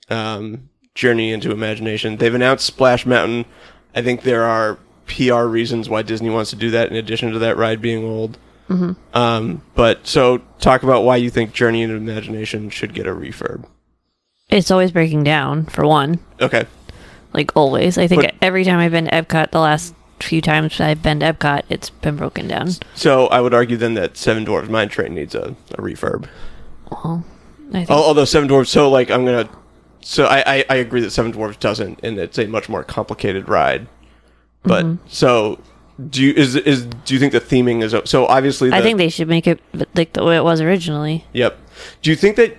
um, 0.10 0.70
Journey 0.94 1.32
into 1.32 1.50
Imagination. 1.52 2.18
They've 2.18 2.34
announced 2.36 2.66
Splash 2.66 3.06
Mountain. 3.06 3.46
I 3.96 4.02
think 4.04 4.22
there 4.22 4.44
are 4.44 4.78
PR 5.08 5.44
reasons 5.46 5.90
why 5.90 6.02
Disney 6.02 6.30
wants 6.30 6.50
to 6.52 6.56
do 6.56 6.70
that, 6.72 6.90
in 6.90 6.96
addition 6.96 7.32
to 7.32 7.40
that 7.40 7.58
ride 7.58 7.82
being 7.82 8.04
old. 8.06 8.38
Um, 9.14 9.62
but 9.76 10.08
so 10.08 10.40
talk 10.60 10.82
about 10.84 11.04
why 11.04 11.18
you 11.18 11.30
think 11.30 11.54
Journey 11.54 11.84
into 11.84 11.96
Imagination 11.96 12.70
should 12.72 12.94
get 12.96 13.06
a 13.06 13.12
refurb. 13.12 13.66
It's 14.50 14.72
always 14.72 14.92
breaking 14.92 15.24
down, 15.24 15.66
for 15.68 15.86
one. 15.86 16.20
Okay. 16.42 16.66
Like 17.32 17.56
always. 17.56 17.98
I 18.00 18.08
think 18.08 18.24
But- 18.24 18.34
every 18.42 18.64
time 18.64 18.80
I've 18.80 18.92
been 18.92 19.06
to 19.06 19.12
Epcot, 19.12 19.52
the 19.52 19.60
last 19.60 19.94
few 20.26 20.42
times 20.42 20.80
I've 20.80 21.02
been 21.02 21.20
to 21.22 21.34
Epcot, 21.34 21.64
it's 21.70 21.90
been 21.90 22.16
broken 22.18 22.48
down. 22.48 22.70
So 22.94 23.28
I 23.28 23.42
would 23.42 23.54
argue 23.54 23.78
then 23.78 23.94
that 23.96 24.18
Seven 24.18 24.44
Dwarfs 24.44 24.70
Mine 24.70 24.90
Train 24.90 25.14
needs 25.16 25.36
a, 25.36 25.56
a 25.72 25.82
refurb. 25.82 26.28
Well, 26.92 27.26
I 27.70 27.78
think 27.86 27.90
Although 27.90 28.26
Seven 28.26 28.48
Dwarfs, 28.48 28.70
so 28.70 28.90
like 28.90 29.10
I'm 29.10 29.26
gonna, 29.26 29.50
so 30.02 30.26
I, 30.26 30.44
I 30.58 30.66
I 30.70 30.76
agree 30.76 31.02
that 31.02 31.12
Seven 31.12 31.32
Dwarfs 31.32 31.58
doesn't, 31.58 32.00
and 32.04 32.18
it's 32.20 32.38
a 32.38 32.48
much 32.48 32.70
more 32.70 32.84
complicated 32.84 33.48
ride. 33.50 33.88
But 34.64 34.86
Mm-hmm. 34.86 35.08
so 35.08 35.60
do 36.10 36.24
you 36.24 36.34
is 36.34 36.56
is 36.56 36.86
do 36.86 37.14
you 37.14 37.20
think 37.20 37.32
the 37.32 37.40
theming 37.42 37.82
is 37.84 37.96
so 38.10 38.26
obviously? 38.26 38.70
The, 38.70 38.76
I 38.76 38.82
think 38.82 38.98
they 38.98 39.10
should 39.10 39.28
make 39.28 39.48
it 39.48 39.62
like 39.96 40.14
the 40.14 40.24
way 40.24 40.36
it 40.36 40.44
was 40.44 40.60
originally. 40.62 41.26
Yep. 41.34 41.58
Do 42.02 42.10
you 42.10 42.16
think 42.16 42.36
that 42.36 42.58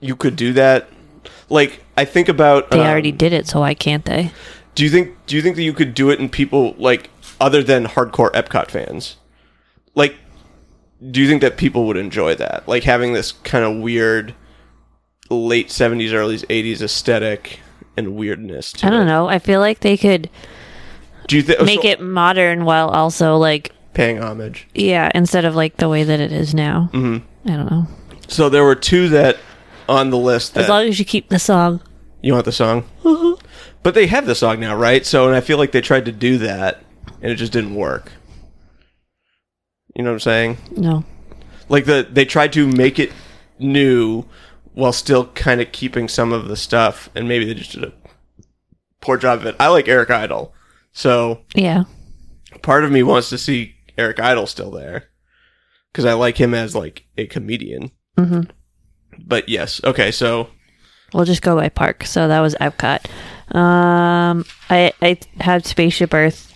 you 0.00 0.14
could 0.16 0.36
do 0.36 0.52
that? 0.52 0.88
Like 1.50 1.82
I 1.96 2.04
think 2.04 2.28
about 2.28 2.70
They 2.70 2.80
um, 2.80 2.86
already 2.86 3.12
did 3.12 3.32
it, 3.32 3.46
so 3.48 3.60
why 3.60 3.74
can't 3.74 4.04
they? 4.04 4.30
Do 4.74 4.82
you 4.84 4.90
think 4.90 5.14
do 5.26 5.36
you 5.36 5.42
think 5.42 5.56
that 5.56 5.62
you 5.62 5.72
could 5.72 5.94
do 5.94 6.10
it 6.10 6.18
in 6.18 6.28
people 6.28 6.74
like 6.78 7.10
other 7.40 7.62
than 7.62 7.86
hardcore 7.86 8.32
Epcot 8.32 8.70
fans? 8.70 9.16
Like 9.94 10.16
do 11.10 11.20
you 11.20 11.28
think 11.28 11.42
that 11.42 11.56
people 11.56 11.86
would 11.86 11.96
enjoy 11.96 12.34
that? 12.36 12.66
Like 12.66 12.84
having 12.84 13.12
this 13.12 13.32
kind 13.32 13.64
of 13.64 13.82
weird 13.82 14.34
late 15.30 15.68
70s 15.68 16.12
early 16.12 16.36
80s 16.38 16.82
aesthetic 16.82 17.60
and 17.96 18.14
weirdness 18.16 18.72
to 18.72 18.86
I 18.86 18.90
don't 18.90 19.02
it. 19.02 19.06
know. 19.06 19.28
I 19.28 19.38
feel 19.38 19.60
like 19.60 19.80
they 19.80 19.96
could 19.96 20.28
Do 21.28 21.36
you 21.36 21.42
think 21.42 21.60
make 21.62 21.84
it 21.84 22.00
modern 22.00 22.64
while 22.64 22.88
also 22.88 23.36
like 23.36 23.72
paying 23.94 24.18
homage? 24.22 24.66
yeah, 24.74 25.10
instead 25.14 25.44
of 25.44 25.54
like 25.54 25.76
the 25.76 25.88
way 25.88 26.02
that 26.04 26.18
it 26.20 26.32
is 26.32 26.54
now. 26.54 26.90
Mm-hmm. 26.92 27.50
I 27.50 27.56
don't 27.56 27.70
know. 27.70 27.86
So 28.28 28.48
there 28.48 28.64
were 28.64 28.74
two 28.74 29.08
that 29.10 29.36
on 29.88 30.10
the 30.10 30.16
list 30.18 30.56
As 30.56 30.68
long 30.68 30.86
as 30.88 30.98
you 30.98 31.04
keep 31.04 31.28
the 31.28 31.38
song. 31.38 31.80
you 32.22 32.32
want 32.32 32.44
the 32.46 32.52
song. 32.52 32.84
But 33.84 33.94
they 33.94 34.06
have 34.08 34.26
the 34.26 34.34
song 34.34 34.58
now, 34.58 34.74
right? 34.74 35.06
So 35.06 35.28
and 35.28 35.36
I 35.36 35.40
feel 35.40 35.58
like 35.58 35.70
they 35.70 35.80
tried 35.80 36.06
to 36.06 36.12
do 36.12 36.38
that 36.38 36.82
and 37.22 37.30
it 37.30 37.36
just 37.36 37.52
didn't 37.52 37.74
work. 37.76 38.10
You 39.94 40.02
know 40.02 40.10
what 40.10 40.14
I'm 40.14 40.20
saying? 40.20 40.58
No. 40.76 41.04
like 41.68 41.84
the 41.84 42.06
they 42.10 42.24
tried 42.24 42.52
to 42.54 42.66
make 42.66 42.98
it 42.98 43.12
new 43.60 44.24
while 44.72 44.92
still 44.92 45.26
kind 45.28 45.60
of 45.60 45.70
keeping 45.70 46.08
some 46.08 46.32
of 46.32 46.48
the 46.48 46.56
stuff 46.56 47.08
and 47.14 47.28
maybe 47.28 47.44
they 47.44 47.54
just 47.54 47.70
did 47.72 47.84
a 47.84 47.92
poor 49.00 49.16
job 49.16 49.38
of 49.38 49.46
it 49.46 49.54
i 49.60 49.68
like 49.68 49.86
eric 49.86 50.10
idle 50.10 50.52
so 50.92 51.42
Yeah. 51.54 51.84
part 52.62 52.82
of 52.84 52.90
me 52.90 53.04
wants 53.04 53.28
to 53.28 53.38
see 53.38 53.76
eric 53.96 54.18
idle 54.18 54.48
still 54.48 54.72
there 54.72 55.04
because 55.92 56.04
i 56.04 56.12
like 56.14 56.36
him 56.40 56.52
as 56.54 56.74
like 56.74 57.06
a 57.16 57.26
comedian 57.28 57.92
hmm 58.18 58.40
but 59.24 59.48
yes 59.48 59.80
okay 59.84 60.10
so 60.10 60.48
We'll 61.12 61.24
just 61.24 61.42
go 61.42 61.54
by 61.54 61.68
park. 61.68 62.04
So 62.06 62.26
that 62.26 62.40
was 62.40 62.56
Epcot. 62.56 63.04
Um, 63.52 64.44
I 64.70 64.92
I 65.02 65.18
had 65.40 65.66
Spaceship 65.66 66.14
Earth 66.14 66.50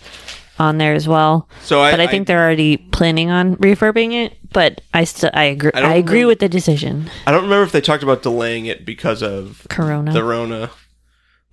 on 0.57 0.77
there 0.77 0.93
as 0.93 1.07
well, 1.07 1.47
so 1.61 1.81
i 1.81 1.91
but 1.91 2.01
I, 2.01 2.07
think 2.07 2.27
they're 2.27 2.41
already 2.43 2.77
planning 2.77 3.29
on 3.29 3.55
refurbing 3.57 4.13
it. 4.13 4.37
But 4.51 4.81
I 4.93 5.03
still 5.03 5.29
I 5.33 5.43
agree. 5.45 5.71
I 5.73 5.81
I, 5.81 5.93
agree 5.95 6.19
remember- 6.19 6.27
with 6.27 6.39
the 6.39 6.49
decision. 6.49 7.09
i 7.27 7.31
don't 7.31 7.43
remember 7.43 7.63
if 7.63 7.71
they 7.71 7.81
talked 7.81 8.03
about 8.03 8.23
delaying 8.23 8.65
it 8.65 8.85
because 8.85 9.21
of 9.21 9.65
Corona. 9.69 10.11
the 10.11 10.23
rona 10.23 10.71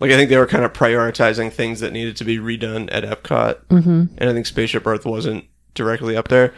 like 0.00 0.10
i 0.10 0.16
think 0.16 0.30
they 0.30 0.38
were 0.38 0.46
kind 0.46 0.64
of 0.64 0.72
prioritizing 0.72 1.52
things 1.52 1.80
that 1.80 1.92
needed 1.92 2.16
to 2.16 2.24
be 2.24 2.38
redone 2.38 2.88
at 2.90 3.04
epcot 3.04 3.64
mm-hmm. 3.66 4.04
and 4.18 4.30
I 4.30 4.32
think 4.32 4.46
Spaceship 4.46 4.86
Earth 4.86 5.04
wasn't 5.04 5.44
directly 5.74 6.16
up 6.16 6.28
there. 6.28 6.52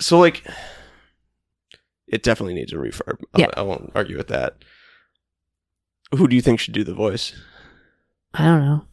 So 0.00 0.18
like, 0.18 0.44
it 2.08 2.22
definitely 2.22 2.54
needs 2.54 2.72
a 2.72 2.76
refurb. 2.76 3.18
I- 3.34 3.40
Yeah. 3.40 3.50
I, 3.56 3.62
won't 3.62 3.92
argue 3.94 4.16
with 4.16 4.28
that. 4.28 4.56
Who 6.14 6.28
do 6.28 6.36
you 6.36 6.42
think 6.42 6.60
should 6.60 6.74
do 6.74 6.84
the 6.84 6.94
voice? 6.94 7.34
I 8.34 8.44
don't 8.44 8.64
know. 8.64 8.84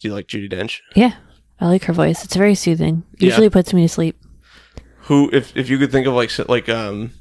Do 0.00 0.08
you 0.08 0.14
like 0.14 0.26
Judi 0.26 0.52
Dench? 0.52 0.80
Yeah, 0.94 1.14
I 1.60 1.66
like 1.66 1.84
her 1.84 1.92
voice. 1.92 2.24
It's 2.24 2.36
very 2.36 2.54
soothing. 2.54 3.04
Yeah. 3.18 3.26
Usually 3.26 3.50
puts 3.50 3.72
me 3.72 3.82
to 3.82 3.88
sleep. 3.88 4.20
Who, 5.02 5.30
if 5.32 5.56
if 5.56 5.70
you 5.70 5.78
could 5.78 5.92
think 5.92 6.06
of 6.06 6.14
like 6.14 6.30
like 6.48 6.68
um, 6.68 7.12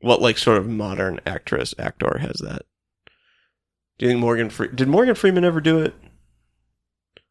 what 0.00 0.20
like 0.20 0.38
sort 0.38 0.58
of 0.58 0.68
modern 0.68 1.20
actress 1.26 1.74
actor 1.78 2.18
has 2.18 2.40
that? 2.42 2.62
Do 3.98 4.06
you 4.06 4.12
think 4.12 4.20
Morgan 4.20 4.50
Fre- 4.50 4.66
did 4.66 4.88
Morgan 4.88 5.14
Freeman 5.14 5.44
ever 5.44 5.60
do 5.60 5.80
it? 5.80 5.94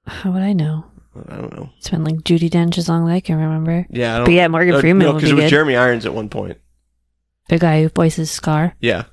How 0.06 0.32
would 0.32 0.42
I 0.42 0.54
know? 0.54 0.86
I 1.28 1.36
don't 1.36 1.54
know. 1.56 1.70
It's 1.78 1.90
been 1.90 2.04
like 2.04 2.18
Judi 2.18 2.50
Dench 2.50 2.78
as 2.78 2.88
long 2.88 3.08
as 3.08 3.14
I 3.14 3.20
can 3.20 3.38
remember. 3.38 3.88
Yeah, 3.90 4.14
I 4.14 4.18
don't. 4.18 4.26
But 4.26 4.34
yeah, 4.34 4.48
Morgan 4.48 4.76
uh, 4.76 4.80
Freeman 4.80 5.08
no, 5.08 5.14
because 5.14 5.32
it 5.32 5.36
was 5.36 5.46
good. 5.46 5.50
Jeremy 5.50 5.76
Irons 5.76 6.06
at 6.06 6.14
one 6.14 6.30
point. 6.30 6.58
the 7.48 7.58
guy 7.58 7.82
who 7.82 7.90
voices 7.90 8.30
Scar. 8.30 8.76
Yeah, 8.80 9.06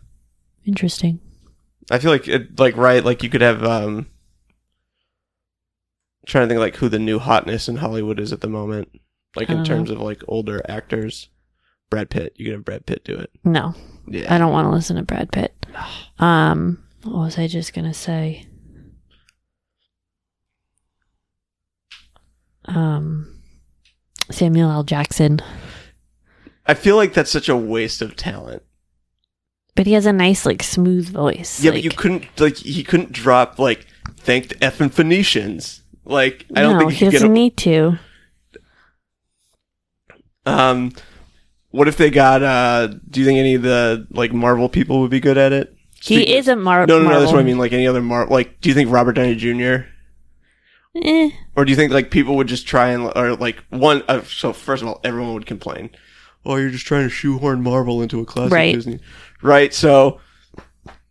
Interesting. 0.66 1.20
I 1.90 1.98
feel 1.98 2.10
like 2.10 2.26
it, 2.28 2.58
like 2.58 2.76
right, 2.76 3.04
like 3.04 3.22
you 3.22 3.28
could 3.28 3.40
have 3.42 3.62
um 3.64 4.06
trying 6.26 6.46
to 6.46 6.48
think 6.48 6.60
like 6.60 6.76
who 6.76 6.88
the 6.88 6.98
new 6.98 7.18
hotness 7.18 7.68
in 7.68 7.76
Hollywood 7.76 8.18
is 8.18 8.32
at 8.32 8.40
the 8.40 8.48
moment. 8.48 8.88
Like 9.36 9.48
in 9.50 9.58
don't 9.58 9.66
terms 9.66 9.90
of 9.90 10.00
like 10.00 10.22
older 10.28 10.60
actors. 10.68 11.28
Brad 11.88 12.10
Pitt. 12.10 12.32
You 12.36 12.46
could 12.46 12.54
have 12.54 12.64
Brad 12.64 12.84
Pitt 12.86 13.04
do 13.04 13.14
it. 13.14 13.30
No, 13.44 13.74
Yeah. 14.08 14.34
I 14.34 14.38
don't 14.38 14.50
want 14.52 14.66
to 14.66 14.70
listen 14.72 14.96
to 14.96 15.02
Brad 15.02 15.30
Pitt. 15.32 15.54
Um, 16.18 16.82
what 17.02 17.14
was 17.16 17.38
I 17.38 17.46
just 17.46 17.74
gonna 17.74 17.92
say? 17.94 18.46
Um, 22.64 23.40
Samuel 24.30 24.70
L. 24.70 24.82
Jackson, 24.82 25.40
I 26.66 26.74
feel 26.74 26.96
like 26.96 27.12
that's 27.12 27.30
such 27.30 27.48
a 27.48 27.56
waste 27.56 28.02
of 28.02 28.16
talent. 28.16 28.62
But 29.76 29.86
he 29.86 29.92
has 29.92 30.06
a 30.06 30.12
nice, 30.12 30.44
like, 30.44 30.62
smooth 30.62 31.08
voice. 31.08 31.62
Yeah, 31.62 31.70
like, 31.70 31.78
but 31.78 31.84
you 31.84 31.90
couldn't 31.90 32.40
like 32.40 32.56
he 32.56 32.82
couldn't 32.82 33.12
drop 33.12 33.58
like 33.60 33.86
thank 34.16 34.48
the 34.48 34.54
effing 34.56 34.92
Phoenicians. 34.92 35.82
Like 36.04 36.44
I 36.54 36.62
don't 36.62 36.74
no, 36.74 36.78
think 36.80 36.92
he 36.92 37.04
he 37.04 37.10
doesn't 37.12 37.30
a, 37.30 37.32
need 37.32 37.56
to. 37.58 37.98
um 40.44 40.92
what 41.70 41.88
if 41.88 41.96
they 41.96 42.10
got 42.10 42.42
uh 42.42 42.86
do 43.10 43.20
you 43.20 43.26
think 43.26 43.38
any 43.38 43.54
of 43.54 43.62
the 43.62 44.06
like 44.10 44.32
Marvel 44.32 44.68
people 44.68 45.00
would 45.00 45.10
be 45.10 45.20
good 45.20 45.38
at 45.38 45.52
it? 45.52 45.74
He 46.02 46.16
Speaking- 46.16 46.34
is 46.36 46.48
a 46.48 46.56
Mar- 46.56 46.86
No, 46.86 47.02
no, 47.02 47.08
no, 47.08 47.20
that's 47.20 47.32
what 47.32 47.40
I 47.40 47.44
mean. 47.44 47.58
Like 47.58 47.72
any 47.72 47.86
other 47.86 48.02
Mar 48.02 48.26
like 48.26 48.60
do 48.60 48.68
you 48.68 48.74
think 48.74 48.90
Robert 48.90 49.12
Downey 49.14 49.34
Jr. 49.34 49.86
Eh, 51.02 51.30
Or 51.56 51.64
do 51.64 51.70
you 51.70 51.76
think 51.76 51.92
like 51.92 52.10
people 52.10 52.36
would 52.36 52.46
just 52.46 52.66
try 52.66 52.88
and 52.90 53.12
or 53.16 53.34
like 53.36 53.56
one? 53.70 54.02
Uh, 54.08 54.22
so 54.22 54.52
first 54.52 54.82
of 54.82 54.88
all, 54.88 55.00
everyone 55.04 55.34
would 55.34 55.44
complain. 55.46 55.90
Oh, 56.46 56.56
you're 56.56 56.70
just 56.70 56.86
trying 56.86 57.04
to 57.04 57.10
shoehorn 57.10 57.62
Marvel 57.62 58.02
into 58.02 58.20
a 58.20 58.24
classic 58.24 58.52
Right. 58.52 58.74
Disney, 58.74 59.00
right? 59.42 59.74
So, 59.74 60.20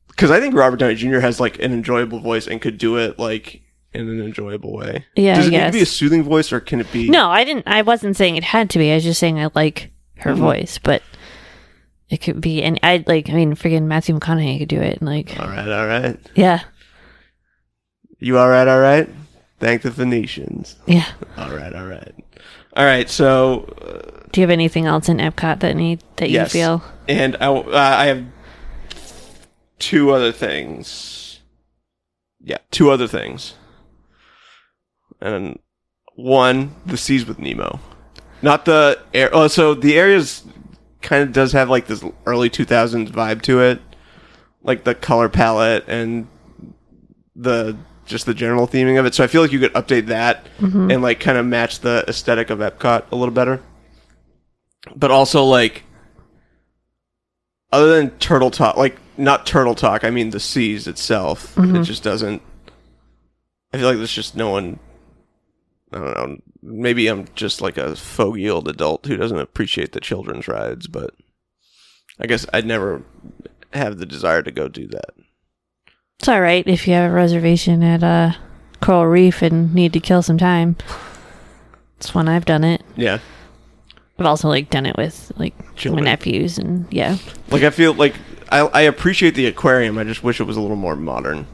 because 0.07 0.31
I 0.31 0.39
think 0.39 0.55
Robert 0.55 0.77
Downey 0.77 0.95
Jr. 0.95 1.19
has 1.19 1.39
like 1.39 1.59
an 1.59 1.73
enjoyable 1.73 2.19
voice 2.21 2.47
and 2.47 2.61
could 2.61 2.77
do 2.77 2.97
it 2.97 3.19
like 3.19 3.61
in 3.93 4.07
an 4.09 4.21
enjoyable 4.21 4.73
way. 4.73 5.05
Yeah, 5.15 5.35
Does 5.35 5.45
I 5.45 5.47
it 5.47 5.51
need 5.51 5.57
guess. 5.57 5.71
to 5.71 5.77
be 5.77 5.81
a 5.83 5.85
soothing 5.85 6.23
voice, 6.23 6.51
or 6.51 6.59
can 6.59 6.79
it 6.81 6.91
be? 6.91 7.09
No, 7.09 7.29
I 7.29 7.43
didn't. 7.43 7.67
I 7.67 7.81
wasn't 7.81 8.15
saying 8.17 8.35
it 8.37 8.43
had 8.43 8.69
to 8.71 8.79
be. 8.79 8.91
I 8.91 8.95
was 8.95 9.03
just 9.03 9.19
saying 9.19 9.39
I 9.39 9.49
like 9.55 9.91
her 10.19 10.31
Mhm. 10.33 10.37
voice, 10.39 10.79
but 10.81 11.01
it 12.09 12.17
could 12.17 12.39
be. 12.41 12.61
And 12.63 12.79
I 12.83 13.03
like. 13.07 13.29
I 13.29 13.33
mean, 13.33 13.55
friggin' 13.55 13.83
Matthew 13.83 14.17
McConaughey 14.17 14.59
could 14.59 14.67
do 14.69 14.81
it. 14.81 14.97
And 14.99 15.07
like, 15.07 15.37
All 15.39 15.47
right, 15.47 15.69
all 15.69 15.87
right. 15.87 16.17
yeah, 16.35 16.61
You 18.19 18.37
all 18.37 18.49
right? 18.49 18.67
All 18.67 18.79
right. 18.79 19.09
Thank 19.59 19.81
the 19.83 19.91
Phoenicians. 19.91 20.75
yeah. 20.85 21.05
All 21.37 21.51
right, 21.55 21.73
all 21.73 21.85
right, 21.87 22.13
all 22.75 22.85
right. 22.85 23.09
So, 23.09 23.65
uh, 23.81 24.27
Do 24.31 24.41
you 24.41 24.43
have 24.43 24.51
anything 24.51 24.85
else 24.85 25.07
in 25.09 25.17
Epcot 25.17 25.59
that 25.61 25.75
need 25.75 26.01
that 26.17 26.29
Yes. 26.29 26.53
you 26.53 26.59
feel? 26.59 26.83
and 27.07 27.35
I, 27.39 27.45
uh, 27.47 27.69
I 27.73 28.05
have 28.07 28.25
two 29.79 30.11
other 30.11 30.31
things. 30.31 31.39
Yeah, 32.43 32.57
two 32.71 32.91
other 32.91 33.07
things. 33.07 33.55
And 35.21 35.59
one, 36.15 36.75
the 36.85 36.97
seas 36.97 37.25
with 37.25 37.39
Nemo, 37.39 37.79
not 38.41 38.65
the 38.65 38.99
air. 39.13 39.29
Oh, 39.33 39.47
so 39.47 39.73
the 39.73 39.97
areas 39.97 40.43
kind 41.01 41.23
of 41.23 41.31
does 41.33 41.51
have 41.53 41.69
like 41.69 41.87
this 41.87 42.03
early 42.25 42.49
two 42.49 42.65
thousands 42.65 43.11
vibe 43.11 43.41
to 43.43 43.61
it, 43.61 43.81
like 44.63 44.83
the 44.83 44.93
color 44.95 45.29
palette 45.29 45.85
and 45.87 46.27
the 47.35 47.75
just 48.05 48.25
the 48.25 48.33
general 48.33 48.67
theming 48.67 48.99
of 48.99 49.05
it. 49.05 49.15
So 49.15 49.23
I 49.23 49.27
feel 49.27 49.41
like 49.41 49.51
you 49.51 49.59
could 49.59 49.73
update 49.73 50.07
that 50.07 50.45
mm-hmm. 50.59 50.91
and 50.91 51.01
like 51.01 51.19
kind 51.19 51.37
of 51.37 51.45
match 51.45 51.79
the 51.79 52.03
aesthetic 52.07 52.49
of 52.49 52.59
Epcot 52.59 53.11
a 53.11 53.15
little 53.15 53.33
better. 53.33 53.61
But 54.95 55.11
also 55.11 55.43
like 55.43 55.83
other 57.71 57.95
than 57.95 58.11
turtle 58.19 58.51
talk, 58.51 58.77
like 58.77 58.97
not 59.17 59.45
turtle 59.45 59.75
talk, 59.75 60.03
I 60.03 60.09
mean 60.09 60.29
the 60.29 60.39
seas 60.39 60.87
itself. 60.87 61.57
It 61.57 61.61
mm-hmm. 61.61 61.83
just 61.83 62.03
doesn't. 62.03 62.41
I 63.73 63.77
feel 63.77 63.87
like 63.87 63.97
there's 63.97 64.13
just 64.13 64.35
no 64.35 64.49
one. 64.49 64.79
I 65.91 65.97
don't 65.97 66.13
know. 66.13 66.37
Maybe 66.61 67.07
I'm 67.07 67.27
just 67.35 67.61
like 67.61 67.77
a 67.77 67.95
fogey 67.95 68.49
old 68.49 68.67
adult 68.67 69.05
who 69.05 69.17
doesn't 69.17 69.37
appreciate 69.37 69.91
the 69.91 69.99
children's 69.99 70.47
rides, 70.47 70.87
but 70.87 71.13
I 72.19 72.27
guess 72.27 72.45
I'd 72.53 72.65
never 72.65 73.03
have 73.73 73.97
the 73.97 74.05
desire 74.05 74.41
to 74.41 74.51
go 74.51 74.67
do 74.67 74.87
that. 74.87 75.11
It's 76.19 76.27
all 76.27 76.41
right 76.41 76.65
if 76.67 76.87
you 76.87 76.93
have 76.93 77.11
a 77.11 77.13
reservation 77.13 77.83
at 77.83 78.03
uh, 78.03 78.31
Coral 78.81 79.05
Reef 79.05 79.41
and 79.41 79.73
need 79.73 79.93
to 79.93 79.99
kill 79.99 80.21
some 80.21 80.37
time. 80.37 80.75
It's 81.97 82.15
when 82.15 82.27
I've 82.27 82.45
done 82.45 82.63
it. 82.63 82.81
Yeah, 82.95 83.19
I've 84.17 84.25
also 84.25 84.47
like 84.47 84.69
done 84.69 84.85
it 84.85 84.97
with 84.97 85.31
like 85.37 85.53
Children. 85.75 86.03
my 86.03 86.09
nephews 86.11 86.57
and 86.57 86.91
yeah. 86.91 87.17
like 87.49 87.63
I 87.63 87.69
feel 87.69 87.93
like 87.93 88.15
I 88.49 88.59
I 88.61 88.81
appreciate 88.81 89.35
the 89.35 89.45
aquarium. 89.47 89.97
I 89.97 90.03
just 90.03 90.23
wish 90.23 90.39
it 90.39 90.43
was 90.45 90.57
a 90.57 90.61
little 90.61 90.75
more 90.77 90.95
modern. 90.95 91.47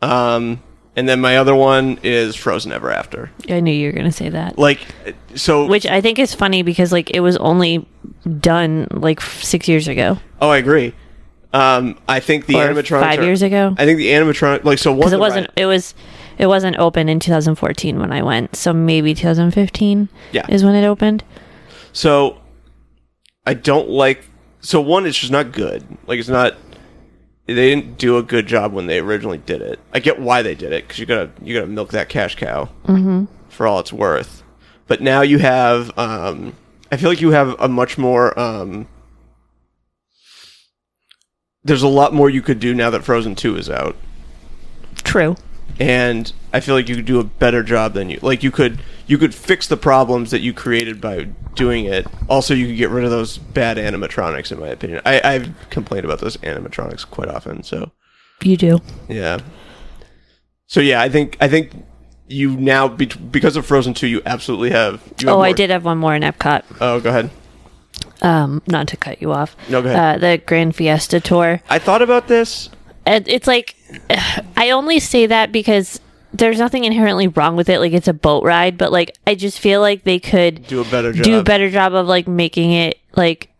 Um, 0.00 0.60
and 0.96 1.08
then 1.08 1.20
my 1.20 1.36
other 1.36 1.54
one 1.54 1.98
is 2.02 2.34
Frozen 2.34 2.72
Ever 2.72 2.90
After. 2.90 3.30
I 3.48 3.60
knew 3.60 3.72
you 3.72 3.86
were 3.88 3.92
gonna 3.96 4.10
say 4.12 4.30
that. 4.30 4.58
Like, 4.58 4.80
so 5.36 5.66
Which 5.66 5.86
I 5.86 6.00
think 6.00 6.18
is 6.18 6.34
funny 6.34 6.62
because 6.62 6.90
like 6.92 7.10
it 7.10 7.20
was 7.20 7.36
only 7.36 7.86
done 8.40 8.88
like 8.90 9.20
f- 9.20 9.42
six 9.42 9.68
years 9.68 9.88
ago 9.88 10.18
Oh, 10.40 10.48
I 10.50 10.56
agree. 10.58 10.92
Um, 11.54 11.98
I 12.08 12.20
think 12.20 12.46
the 12.46 12.56
or 12.56 12.68
animatronics 12.68 13.00
five 13.00 13.18
are- 13.18 13.24
years 13.24 13.42
ago 13.42 13.74
I 13.78 13.84
think 13.84 13.98
the 13.98 14.08
animatronic, 14.08 14.64
like, 14.64 14.78
so 14.78 14.90
one 14.90 15.00
because 15.00 15.12
it 15.12 15.18
wasn't. 15.20 15.50
It 15.56 15.66
was. 15.66 15.94
It 16.38 16.46
wasn't 16.46 16.78
open 16.78 17.08
in 17.10 17.20
2014 17.20 17.98
when 18.00 18.10
I 18.10 18.22
went, 18.22 18.56
so 18.56 18.72
maybe 18.72 19.12
2015 19.14 20.08
Yeah. 20.32 20.46
is 20.48 20.64
when 20.64 20.74
it 20.74 20.84
opened. 20.86 21.22
So 21.92 22.38
I 23.46 23.54
don't 23.54 23.90
like. 23.90 24.24
So 24.60 24.80
one, 24.80 25.04
it's 25.06 25.18
just 25.18 25.30
not 25.32 25.52
good. 25.52 25.84
Like, 26.06 26.18
it's 26.18 26.28
not. 26.30 26.54
They 27.46 27.54
didn't 27.54 27.98
do 27.98 28.16
a 28.16 28.22
good 28.22 28.46
job 28.46 28.72
when 28.72 28.86
they 28.86 28.98
originally 29.00 29.38
did 29.38 29.60
it. 29.60 29.78
I 29.92 29.98
get 29.98 30.18
why 30.20 30.40
they 30.42 30.54
did 30.54 30.72
it 30.72 30.84
because 30.84 30.98
you 30.98 31.06
gotta 31.06 31.30
you 31.42 31.54
gotta 31.54 31.66
milk 31.66 31.90
that 31.90 32.08
cash 32.08 32.34
cow 32.36 32.68
for 33.50 33.66
all 33.66 33.78
it's 33.80 33.92
worth. 33.92 34.42
But 34.86 35.00
now 35.02 35.20
you 35.22 35.38
have. 35.38 35.96
Um, 35.98 36.54
I 36.90 36.96
feel 36.96 37.10
like 37.10 37.20
you 37.20 37.32
have 37.32 37.54
a 37.60 37.68
much 37.68 37.98
more. 37.98 38.38
Um, 38.38 38.86
there's 41.64 41.82
a 41.82 41.88
lot 41.88 42.12
more 42.12 42.28
you 42.30 42.42
could 42.42 42.58
do 42.60 42.74
now 42.74 42.90
that 42.90 43.04
Frozen 43.04 43.34
Two 43.36 43.56
is 43.56 43.68
out. 43.70 43.96
True. 45.04 45.36
and 45.80 46.32
I 46.52 46.60
feel 46.60 46.74
like 46.74 46.88
you 46.88 46.96
could 46.96 47.06
do 47.06 47.18
a 47.18 47.24
better 47.24 47.62
job 47.62 47.94
than 47.94 48.10
you 48.10 48.18
like 48.22 48.42
you 48.42 48.50
could 48.50 48.80
you 49.06 49.18
could 49.18 49.34
fix 49.34 49.66
the 49.66 49.76
problems 49.76 50.30
that 50.30 50.40
you 50.40 50.52
created 50.52 51.00
by 51.00 51.24
doing 51.54 51.86
it. 51.86 52.06
Also, 52.28 52.54
you 52.54 52.66
could 52.68 52.76
get 52.76 52.90
rid 52.90 53.04
of 53.04 53.10
those 53.10 53.38
bad 53.38 53.76
animatronics, 53.78 54.52
in 54.52 54.60
my 54.60 54.68
opinion. 54.68 55.00
I, 55.04 55.20
I've 55.24 55.50
complained 55.70 56.04
about 56.04 56.20
those 56.20 56.36
animatronics 56.38 57.08
quite 57.10 57.28
often. 57.28 57.62
So 57.62 57.90
You 58.42 58.56
do. 58.56 58.78
yeah. 59.08 59.38
So 60.66 60.80
yeah, 60.80 61.02
I 61.02 61.08
think 61.08 61.36
I 61.40 61.48
think 61.48 61.72
you 62.28 62.56
now 62.56 62.88
be, 62.88 63.06
because 63.06 63.56
of 63.56 63.66
Frozen 63.66 63.94
Two, 63.94 64.06
you 64.06 64.22
absolutely 64.24 64.70
have. 64.70 65.02
You 65.18 65.28
have 65.28 65.36
Oh, 65.36 65.40
I 65.40 65.52
did 65.52 65.68
have 65.70 65.84
one 65.84 65.98
more 65.98 66.14
in 66.14 66.22
Epcot. 66.22 66.62
Oh, 66.80 67.00
go 67.00 67.10
ahead. 67.10 67.30
Um, 68.22 68.62
not 68.66 68.86
to 68.88 68.96
cut 68.96 69.20
you 69.20 69.32
off. 69.32 69.56
No, 69.68 69.82
go 69.82 69.88
ahead. 69.90 70.16
Uh, 70.16 70.18
the 70.18 70.38
Grand 70.46 70.74
Fiesta 70.76 71.20
tour. 71.20 71.60
I 71.68 71.78
thought 71.78 72.02
about 72.02 72.28
this. 72.28 72.70
And 73.04 73.26
it's 73.28 73.46
like 73.46 73.74
I 74.56 74.70
only 74.70 75.00
say 75.00 75.26
that 75.26 75.50
because 75.52 76.00
there's 76.32 76.58
nothing 76.58 76.84
inherently 76.84 77.28
wrong 77.28 77.56
with 77.56 77.68
it. 77.68 77.78
Like 77.80 77.92
it's 77.92 78.08
a 78.08 78.14
boat 78.14 78.44
ride, 78.44 78.78
but 78.78 78.92
like 78.92 79.16
I 79.26 79.34
just 79.34 79.58
feel 79.58 79.80
like 79.80 80.04
they 80.04 80.18
could 80.18 80.66
Do 80.66 80.80
a 80.80 80.84
better 80.84 81.12
job. 81.12 81.24
do 81.24 81.38
a 81.38 81.42
better 81.42 81.68
job 81.70 81.94
of 81.94 82.06
like 82.06 82.26
making 82.28 82.72
it 82.72 82.98
like 83.16 83.50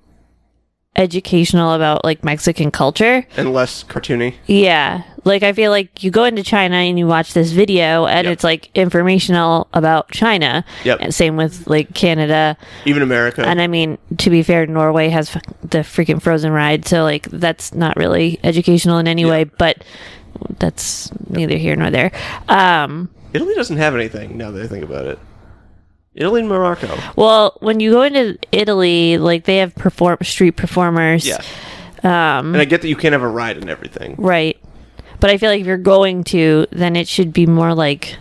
educational 0.94 1.72
about 1.72 2.04
like 2.04 2.22
Mexican 2.24 2.70
culture. 2.70 3.26
and 3.36 3.52
less 3.52 3.82
cartoony. 3.84 4.34
Yeah. 4.46 5.02
Like 5.24 5.42
I 5.42 5.52
feel 5.52 5.70
like 5.70 6.02
you 6.02 6.10
go 6.10 6.24
into 6.24 6.42
China 6.42 6.76
and 6.76 6.98
you 6.98 7.06
watch 7.06 7.32
this 7.32 7.50
video 7.52 8.06
and 8.06 8.24
Yep. 8.26 8.32
it's 8.32 8.44
like 8.44 8.68
informational 8.74 9.68
about 9.72 10.10
China. 10.10 10.64
Yep. 10.84 10.98
And 11.00 11.14
same 11.14 11.36
with 11.36 11.66
like 11.66 11.94
Canada. 11.94 12.56
Even 12.84 13.02
America. 13.02 13.46
And 13.46 13.60
I 13.60 13.68
mean, 13.68 13.98
to 14.18 14.30
be 14.30 14.42
fair, 14.42 14.66
Norway 14.66 15.08
has 15.08 15.34
f- 15.34 15.42
the 15.62 15.78
freaking 15.78 16.20
Frozen 16.20 16.52
ride, 16.52 16.86
so 16.86 17.04
like 17.04 17.28
that's 17.30 17.72
not 17.74 17.96
really 17.96 18.38
educational 18.44 18.98
in 18.98 19.06
any 19.08 19.24
way, 19.24 19.44
but 19.44 19.82
that's 20.58 21.10
neither 21.30 21.56
here 21.56 21.76
nor 21.76 21.90
there. 21.90 22.10
Um, 22.48 23.08
Italy 23.32 23.54
doesn't 23.54 23.76
have 23.78 23.94
anything 23.94 24.36
now 24.36 24.50
that 24.50 24.62
I 24.62 24.66
think 24.66 24.84
about 24.84 25.06
it. 25.06 25.18
Italy 26.14 26.40
and 26.40 26.48
Morocco. 26.48 26.96
well, 27.16 27.56
when 27.60 27.80
you 27.80 27.90
go 27.92 28.02
into 28.02 28.38
Italy, 28.52 29.16
like 29.18 29.44
they 29.44 29.58
have 29.58 29.74
perform 29.74 30.18
street 30.22 30.52
performers, 30.56 31.26
Yeah. 31.26 31.38
um, 32.02 32.52
And 32.52 32.58
I 32.58 32.64
get 32.66 32.82
that 32.82 32.88
you 32.88 32.96
can't 32.96 33.12
have 33.14 33.22
a 33.22 33.28
ride 33.28 33.56
and 33.56 33.70
everything. 33.70 34.14
right? 34.18 34.58
But 35.20 35.30
I 35.30 35.38
feel 35.38 35.50
like 35.50 35.60
if 35.60 35.66
you're 35.66 35.76
going 35.78 36.24
to, 36.24 36.66
then 36.72 36.96
it 36.96 37.06
should 37.08 37.32
be 37.32 37.46
more 37.46 37.74
like, 37.74 38.16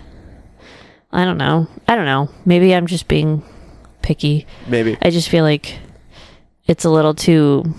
I 1.11 1.25
don't 1.25 1.37
know, 1.37 1.67
I 1.87 1.95
don't 1.95 2.05
know. 2.05 2.29
Maybe 2.45 2.73
I'm 2.75 2.87
just 2.87 3.07
being 3.07 3.43
picky. 4.01 4.45
Maybe. 4.67 4.97
I 5.01 5.09
just 5.09 5.27
feel 5.29 5.43
like 5.43 5.79
it's 6.67 6.85
a 6.85 6.89
little 6.89 7.13
too. 7.13 7.73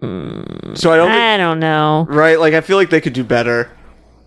So 0.00 0.90
I 0.92 0.96
don't 0.96 1.10
I 1.10 1.36
don't 1.36 1.60
know. 1.60 2.06
right. 2.08 2.38
Like 2.38 2.54
I 2.54 2.60
feel 2.60 2.76
like 2.76 2.90
they 2.90 3.00
could 3.00 3.12
do 3.12 3.22
better. 3.22 3.70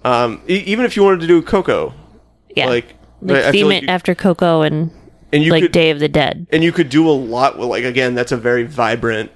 Um, 0.06 0.42
e- 0.48 0.64
even 0.68 0.86
if 0.86 0.96
you 0.96 1.04
wanted 1.04 1.22
to 1.22 1.28
do 1.28 1.42
Coco, 1.42 1.94
Yeah, 2.56 2.68
like, 2.68 2.95
like 3.22 3.44
I- 3.46 3.52
theme 3.52 3.68
like 3.68 3.78
it 3.78 3.84
you- 3.84 3.90
after 3.90 4.16
Coco 4.16 4.62
and 4.62 4.92
and 5.34 5.44
you 5.44 5.52
like 5.52 5.64
could 5.64 5.72
Day 5.72 5.90
of 5.90 6.00
the 6.00 6.08
Dead. 6.08 6.48
and 6.52 6.64
you 6.64 6.72
could 6.72 6.90
do 6.90 7.10
a 7.10 7.12
lot 7.12 7.58
with 7.58 7.68
like 7.70 7.84
again 7.84 8.16
that's 8.16 8.32
a 8.32 8.38
very 8.38 8.64
vibrant 8.64 9.32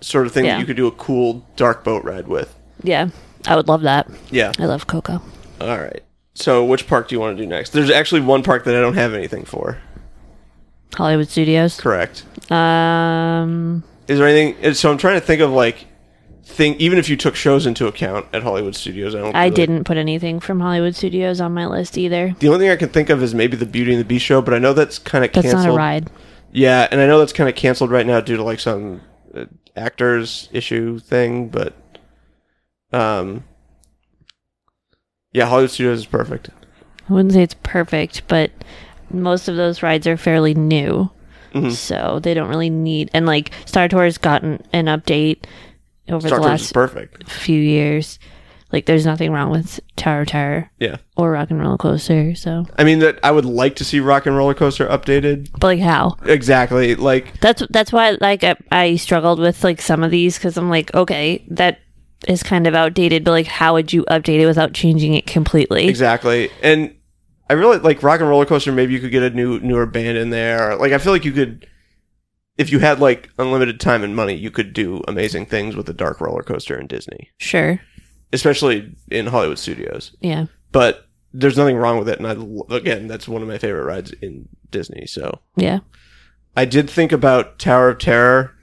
sort 0.00 0.26
of 0.26 0.32
thing 0.32 0.44
Yeah. 0.44 0.54
that 0.54 0.60
you 0.60 0.66
could 0.66 0.76
do 0.76 0.86
a 0.86 0.92
cool 0.92 1.44
dark 1.56 1.84
boat 1.84 2.04
ride 2.04 2.28
with. 2.28 2.54
Yeah, 2.82 3.08
I 3.46 3.56
would 3.56 3.68
love 3.68 3.82
that. 3.82 4.08
Yeah. 4.30 4.52
I 4.58 4.64
love 4.66 4.86
Coco. 4.86 5.20
All 5.60 5.78
right. 5.78 6.02
So 6.34 6.64
which 6.64 6.86
park 6.86 7.08
do 7.08 7.14
you 7.14 7.20
want 7.20 7.36
to 7.36 7.42
do 7.42 7.46
next? 7.48 7.70
There's 7.70 7.90
actually 7.90 8.22
one 8.22 8.42
park 8.42 8.64
that 8.64 8.74
I 8.74 8.80
don't 8.80 8.94
have 8.94 9.12
anything 9.12 9.44
for. 9.44 9.78
Hollywood 10.94 11.28
Studios. 11.28 11.78
Correct. 11.78 12.24
Um, 12.50 13.84
Is 14.08 14.18
there 14.18 14.26
anything? 14.26 14.74
So 14.74 14.90
I'm 14.90 14.98
trying 14.98 15.20
to 15.20 15.24
think 15.26 15.40
of 15.42 15.50
like 15.50 15.86
thing. 16.50 16.74
Even 16.78 16.98
if 16.98 17.08
you 17.08 17.16
took 17.16 17.34
shows 17.36 17.66
into 17.66 17.86
account 17.86 18.26
at 18.32 18.42
Hollywood 18.42 18.74
Studios, 18.76 19.14
I 19.14 19.20
don't. 19.20 19.34
I 19.34 19.44
really- 19.44 19.54
didn't 19.56 19.84
put 19.84 19.96
anything 19.96 20.40
from 20.40 20.60
Hollywood 20.60 20.94
Studios 20.94 21.40
on 21.40 21.54
my 21.54 21.66
list 21.66 21.96
either. 21.98 22.34
The 22.38 22.48
only 22.48 22.60
thing 22.60 22.70
I 22.70 22.76
can 22.76 22.88
think 22.90 23.08
of 23.10 23.22
is 23.22 23.34
maybe 23.34 23.56
the 23.56 23.66
Beauty 23.66 23.92
and 23.92 24.00
the 24.00 24.04
Beast 24.04 24.24
show, 24.24 24.42
but 24.42 24.54
I 24.54 24.58
know 24.58 24.72
that's 24.72 24.98
kind 24.98 25.24
of 25.24 25.32
That's 25.32 25.46
canceled. 25.46 25.66
not 25.66 25.74
a 25.74 25.76
ride. 25.76 26.10
Yeah, 26.52 26.88
and 26.90 27.00
I 27.00 27.06
know 27.06 27.18
that's 27.18 27.32
kind 27.32 27.48
of 27.48 27.54
canceled 27.54 27.90
right 27.90 28.06
now 28.06 28.20
due 28.20 28.36
to 28.36 28.42
like 28.42 28.60
some 28.60 29.00
uh, 29.34 29.44
actors 29.76 30.48
issue 30.52 30.98
thing, 30.98 31.48
but 31.48 31.74
um, 32.92 33.44
yeah, 35.32 35.46
Hollywood 35.46 35.70
Studios 35.70 36.00
is 36.00 36.06
perfect. 36.06 36.50
I 37.08 37.12
wouldn't 37.12 37.32
say 37.34 37.42
it's 37.42 37.54
perfect, 37.62 38.22
but 38.28 38.50
most 39.12 39.48
of 39.48 39.56
those 39.56 39.82
rides 39.82 40.06
are 40.06 40.16
fairly 40.16 40.54
new, 40.54 41.10
Mhm. 41.54 41.72
so 41.72 42.18
they 42.22 42.34
don't 42.34 42.48
really 42.48 42.70
need. 42.70 43.10
And 43.14 43.26
like 43.26 43.50
Star 43.64 43.88
Tours 43.88 44.18
gotten 44.18 44.62
an 44.72 44.86
update 44.86 45.44
over 46.10 46.28
the 46.28 46.34
is 46.34 46.40
last 46.40 46.74
perfect. 46.74 47.30
few 47.30 47.60
years. 47.60 48.18
Like, 48.72 48.86
there's 48.86 49.04
nothing 49.04 49.32
wrong 49.32 49.50
with 49.50 49.80
Tower 49.96 50.20
of 50.20 50.28
Terror 50.28 50.70
Yeah, 50.78 50.98
or 51.16 51.32
Rock 51.32 51.50
and 51.50 51.60
Roller 51.60 51.76
Coaster. 51.76 52.36
So, 52.36 52.66
I 52.78 52.84
mean 52.84 53.00
that 53.00 53.18
I 53.24 53.32
would 53.32 53.44
like 53.44 53.74
to 53.76 53.84
see 53.84 53.98
Rock 53.98 54.26
and 54.26 54.36
Roller 54.36 54.54
Coaster 54.54 54.86
updated. 54.86 55.50
but 55.58 55.66
like, 55.66 55.80
how? 55.80 56.16
Exactly, 56.24 56.94
like 56.94 57.40
That's 57.40 57.64
that's 57.70 57.92
why 57.92 58.16
like 58.20 58.44
I, 58.44 58.54
I 58.70 58.94
struggled 58.96 59.40
with 59.40 59.64
like 59.64 59.80
some 59.80 60.04
of 60.04 60.12
these 60.12 60.38
because 60.38 60.56
I'm 60.56 60.70
like, 60.70 60.94
okay, 60.94 61.44
that 61.50 61.80
is 62.28 62.44
kind 62.44 62.68
of 62.68 62.76
outdated, 62.76 63.24
but 63.24 63.32
like 63.32 63.46
how 63.46 63.72
would 63.74 63.92
you 63.92 64.04
update 64.04 64.38
it 64.38 64.46
without 64.46 64.72
changing 64.72 65.14
it 65.14 65.26
completely? 65.26 65.88
Exactly. 65.88 66.48
And 66.62 66.94
I 67.48 67.54
really 67.54 67.78
like 67.78 68.04
Rock 68.04 68.20
and 68.20 68.28
Roller 68.28 68.46
Coaster. 68.46 68.70
Maybe 68.70 68.92
you 68.92 69.00
could 69.00 69.10
get 69.10 69.24
a 69.24 69.30
new 69.30 69.58
newer 69.58 69.86
band 69.86 70.16
in 70.16 70.30
there. 70.30 70.76
Like 70.76 70.92
I 70.92 70.98
feel 70.98 71.12
like 71.12 71.24
you 71.24 71.32
could, 71.32 71.66
if 72.60 72.70
you 72.70 72.78
had 72.78 73.00
like 73.00 73.30
unlimited 73.38 73.80
time 73.80 74.04
and 74.04 74.14
money, 74.14 74.34
you 74.34 74.50
could 74.50 74.72
do 74.74 75.02
amazing 75.08 75.46
things 75.46 75.74
with 75.74 75.88
a 75.88 75.94
dark 75.94 76.20
roller 76.20 76.42
coaster 76.42 76.78
in 76.78 76.86
Disney, 76.86 77.30
Sure. 77.38 77.80
especially 78.34 78.94
in 79.10 79.26
Hollywood 79.28 79.58
studios. 79.58 80.14
Yeah. 80.20 80.46
But 80.70 81.06
there's 81.32 81.56
nothing 81.56 81.76
wrong 81.76 81.98
with 81.98 82.08
it. 82.08 82.18
And 82.18 82.26
I, 82.28 82.32
lo- 82.32 82.66
again, 82.70 83.06
that's 83.06 83.26
one 83.26 83.40
of 83.40 83.48
my 83.48 83.56
favorite 83.58 83.84
rides 83.84 84.12
in 84.20 84.48
Disney. 84.70 85.06
So 85.06 85.40
Yeah. 85.56 85.80
I 86.56 86.64
did 86.66 86.90
think 86.90 87.12
about 87.12 87.58
Tower 87.58 87.88
of 87.90 87.98
Terror, 87.98 88.54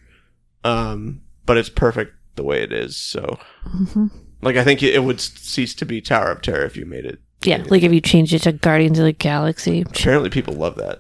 um, 0.63 1.21
but 1.45 1.57
it's 1.57 1.69
perfect 1.69 2.13
the 2.36 2.43
way 2.43 2.62
it 2.62 2.71
is. 2.71 2.95
So, 2.97 3.39
hmm 3.63 4.07
like, 4.43 4.55
I 4.55 4.63
think 4.63 4.83
it 4.83 5.03
would 5.03 5.19
cease 5.19 5.73
to 5.73 5.86
be 5.86 5.99
Tower 5.99 6.29
of 6.29 6.43
Terror 6.43 6.63
if 6.65 6.77
you 6.77 6.86
made 6.86 7.05
it. 7.05 7.19
Yeah. 7.43 7.63
Like 7.69 7.81
if 7.81 7.91
you 7.91 7.99
changed 8.01 8.33
it 8.33 8.43
to 8.43 8.51
Guardians 8.51 8.99
of 8.99 9.05
the 9.05 9.12
Galaxy. 9.12 9.81
Apparently, 9.81 10.29
people 10.29 10.53
love 10.53 10.75
that. 10.75 10.99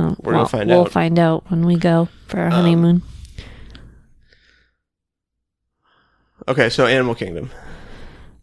Oh, 0.00 0.16
We're 0.20 0.32
gonna 0.32 0.38
well, 0.38 0.46
find 0.48 0.70
we'll 0.70 0.80
out. 0.82 0.90
find 0.92 1.18
out 1.18 1.50
when 1.50 1.66
we 1.66 1.76
go 1.76 2.08
for 2.26 2.40
our 2.40 2.46
Um, 2.46 2.52
honeymoon. 2.52 3.02
Okay, 6.48 6.70
so 6.70 6.86
Animal 6.86 7.14
Kingdom. 7.14 7.50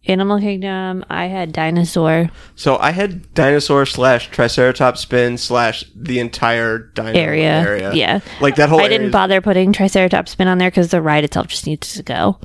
Animal 0.05 0.39
Kingdom, 0.39 1.03
I 1.09 1.25
had 1.25 1.51
dinosaur 1.51 2.29
So 2.55 2.77
I 2.77 2.91
had 2.91 3.33
dinosaur 3.33 3.85
slash 3.85 4.29
Triceratops 4.29 5.01
spin 5.01 5.37
slash 5.37 5.83
the 5.93 6.19
entire 6.19 6.77
dino 6.77 7.11
area. 7.11 7.51
area. 7.51 7.93
Yeah. 7.93 8.19
like 8.39 8.55
that 8.55 8.69
whole. 8.69 8.79
I 8.79 8.83
area 8.83 8.97
didn't 8.97 9.07
is- 9.07 9.13
bother 9.13 9.41
putting 9.41 9.73
Triceratops 9.73 10.31
spin 10.31 10.47
on 10.47 10.59
there 10.59 10.69
because 10.69 10.91
the 10.91 11.01
ride 11.01 11.25
itself 11.25 11.47
just 11.47 11.67
needs 11.67 11.93
to 11.95 12.03
go. 12.03 12.39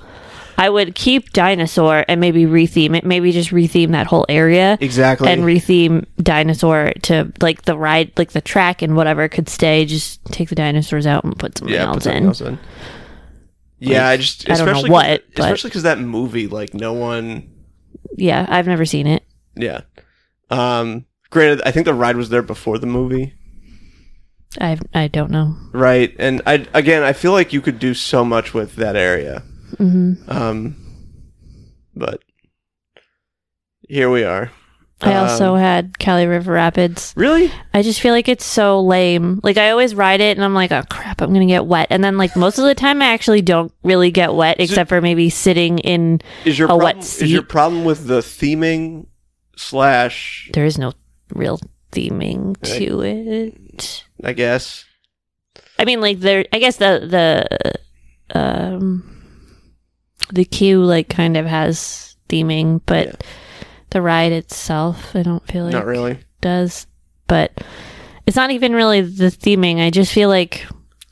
I 0.62 0.70
would 0.70 0.94
keep 0.94 1.33
dinosaur 1.33 2.05
and 2.07 2.20
maybe 2.20 2.44
retheme 2.44 2.96
it. 2.96 3.05
Maybe 3.05 3.33
just 3.33 3.51
retheme 3.51 3.90
that 3.90 4.07
whole 4.07 4.25
area 4.29 4.79
exactly. 4.81 5.29
and 5.29 5.42
retheme 5.42 6.07
dinosaur 6.18 6.92
to 7.03 7.33
like 7.40 7.62
the 7.62 7.77
ride, 7.77 8.12
like 8.16 8.31
the 8.31 8.40
track 8.40 8.81
and 8.81 8.94
whatever 8.94 9.29
could 9.29 9.48
stay. 9.48 9.85
Just 9.85 10.25
take 10.27 10.51
the 10.51 10.55
dinosaurs 10.55 11.05
out 11.05 11.25
and 11.25 11.37
put 11.37 11.59
something 11.59 11.75
yeah, 11.75 11.87
put 11.87 11.94
else 11.94 12.05
something 12.05 12.22
in. 12.22 12.29
else 12.29 12.40
in. 12.42 12.59
Yeah, 13.81 14.07
I 14.07 14.16
just 14.16 14.48
I 14.48 14.55
don't 14.55 14.66
know 14.66 14.70
especially 14.70 14.90
what, 14.90 15.25
but- 15.35 15.44
especially 15.46 15.70
because 15.70 15.83
that 15.83 15.98
movie, 15.98 16.46
like 16.46 16.75
no 16.75 16.92
one. 16.92 17.51
Yeah, 18.16 18.46
I've 18.48 18.68
never 18.68 18.85
seen 18.85 19.09
it. 19.09 19.25
Yeah. 19.57 19.81
Um. 20.48 21.07
Granted, 21.31 21.62
I 21.66 21.72
think 21.72 21.87
the 21.87 21.94
ride 21.94 22.16
was 22.16 22.29
there 22.29 22.42
before 22.42 22.79
the 22.79 22.87
movie, 22.87 23.35
I 24.61 24.79
I 24.94 25.09
don't 25.09 25.33
know. 25.33 25.57
right? 25.72 26.14
And 26.20 26.40
I 26.46 26.66
again, 26.72 27.03
I 27.03 27.14
feel 27.14 27.33
like 27.33 27.53
you 27.53 27.61
could 27.61 27.81
do 27.81 27.94
so 27.94 28.25
much 28.25 28.55
with 28.55 28.77
that 28.77 28.94
area. 28.94 29.42
Hmm 29.78 30.14
Um. 30.28 30.76
But 31.94 32.20
here 33.88 34.11
we 34.11 34.24
are. 34.24 34.50
I 35.04 35.14
Um, 35.14 35.24
also 35.28 35.56
had 35.56 35.98
Kali 35.98 36.26
River 36.26 36.52
Rapids. 36.52 37.12
really. 37.16 37.50
I 37.74 37.82
just 37.82 38.00
feel 38.00 38.12
like 38.14 38.28
it's 38.28 38.44
so 38.46 38.80
lame. 38.80 39.40
Like 39.42 39.58
I 39.58 39.70
always 39.70 39.94
ride 39.96 40.20
it 40.20 40.37
and 40.38 40.44
I'm 40.44 40.54
like, 40.54 40.70
oh 40.72 40.85
crap, 40.88 41.20
I'm 41.20 41.32
gonna 41.32 41.46
get 41.46 41.66
wet. 41.66 41.88
And 41.90 42.02
then 42.04 42.16
like 42.16 42.37
most 42.37 42.58
of 42.58 42.64
the 42.64 42.74
time 42.74 43.02
I 43.02 43.06
actually 43.06 43.42
don't 43.42 43.72
really 43.82 44.11
get 44.12 44.32
wet 44.35 44.56
except 44.61 44.88
for 44.88 45.00
maybe 45.00 45.28
sitting 45.28 45.78
in 45.80 46.20
Is 46.44 46.56
your 46.58 46.70
a 46.70 46.76
wet 46.76 46.94
problem, 46.94 47.00
is 47.24 47.32
your 47.32 47.42
problem 47.42 47.85
with 47.85 48.06
the 48.06 48.20
theming 48.20 49.06
slash? 49.56 50.48
there 50.54 50.64
is 50.64 50.78
no 50.78 50.92
real 51.35 51.58
theming 51.90 52.56
to 52.62 53.00
it. 53.02 54.04
I 54.22 54.32
guess. 54.32 54.85
I 55.80 55.85
mean 55.85 56.00
like 56.00 56.20
there 56.20 56.44
I 56.52 56.58
guess 56.61 56.76
the 56.76 57.02
the 58.30 58.38
um 58.38 59.12
the 60.33 60.45
queue 60.45 60.83
like 60.83 61.09
kind 61.09 61.37
of 61.37 61.47
has 61.47 62.16
theming, 62.29 62.81
but 62.87 63.07
Yeah. 63.07 63.12
the 63.90 64.03
ride 64.03 64.33
itself 64.33 65.14
I 65.14 65.23
don't 65.23 65.47
feel 65.47 65.64
like 65.64 65.73
Not 65.75 65.87
really. 65.87 66.18
does. 66.40 66.87
But 67.29 67.53
it's 68.27 68.37
not 68.37 68.51
even 68.51 68.75
really 68.75 69.01
the 69.01 69.27
theming. 69.27 69.81
I 69.85 69.90
just 69.90 70.12
feel 70.12 70.29
like 70.29 70.66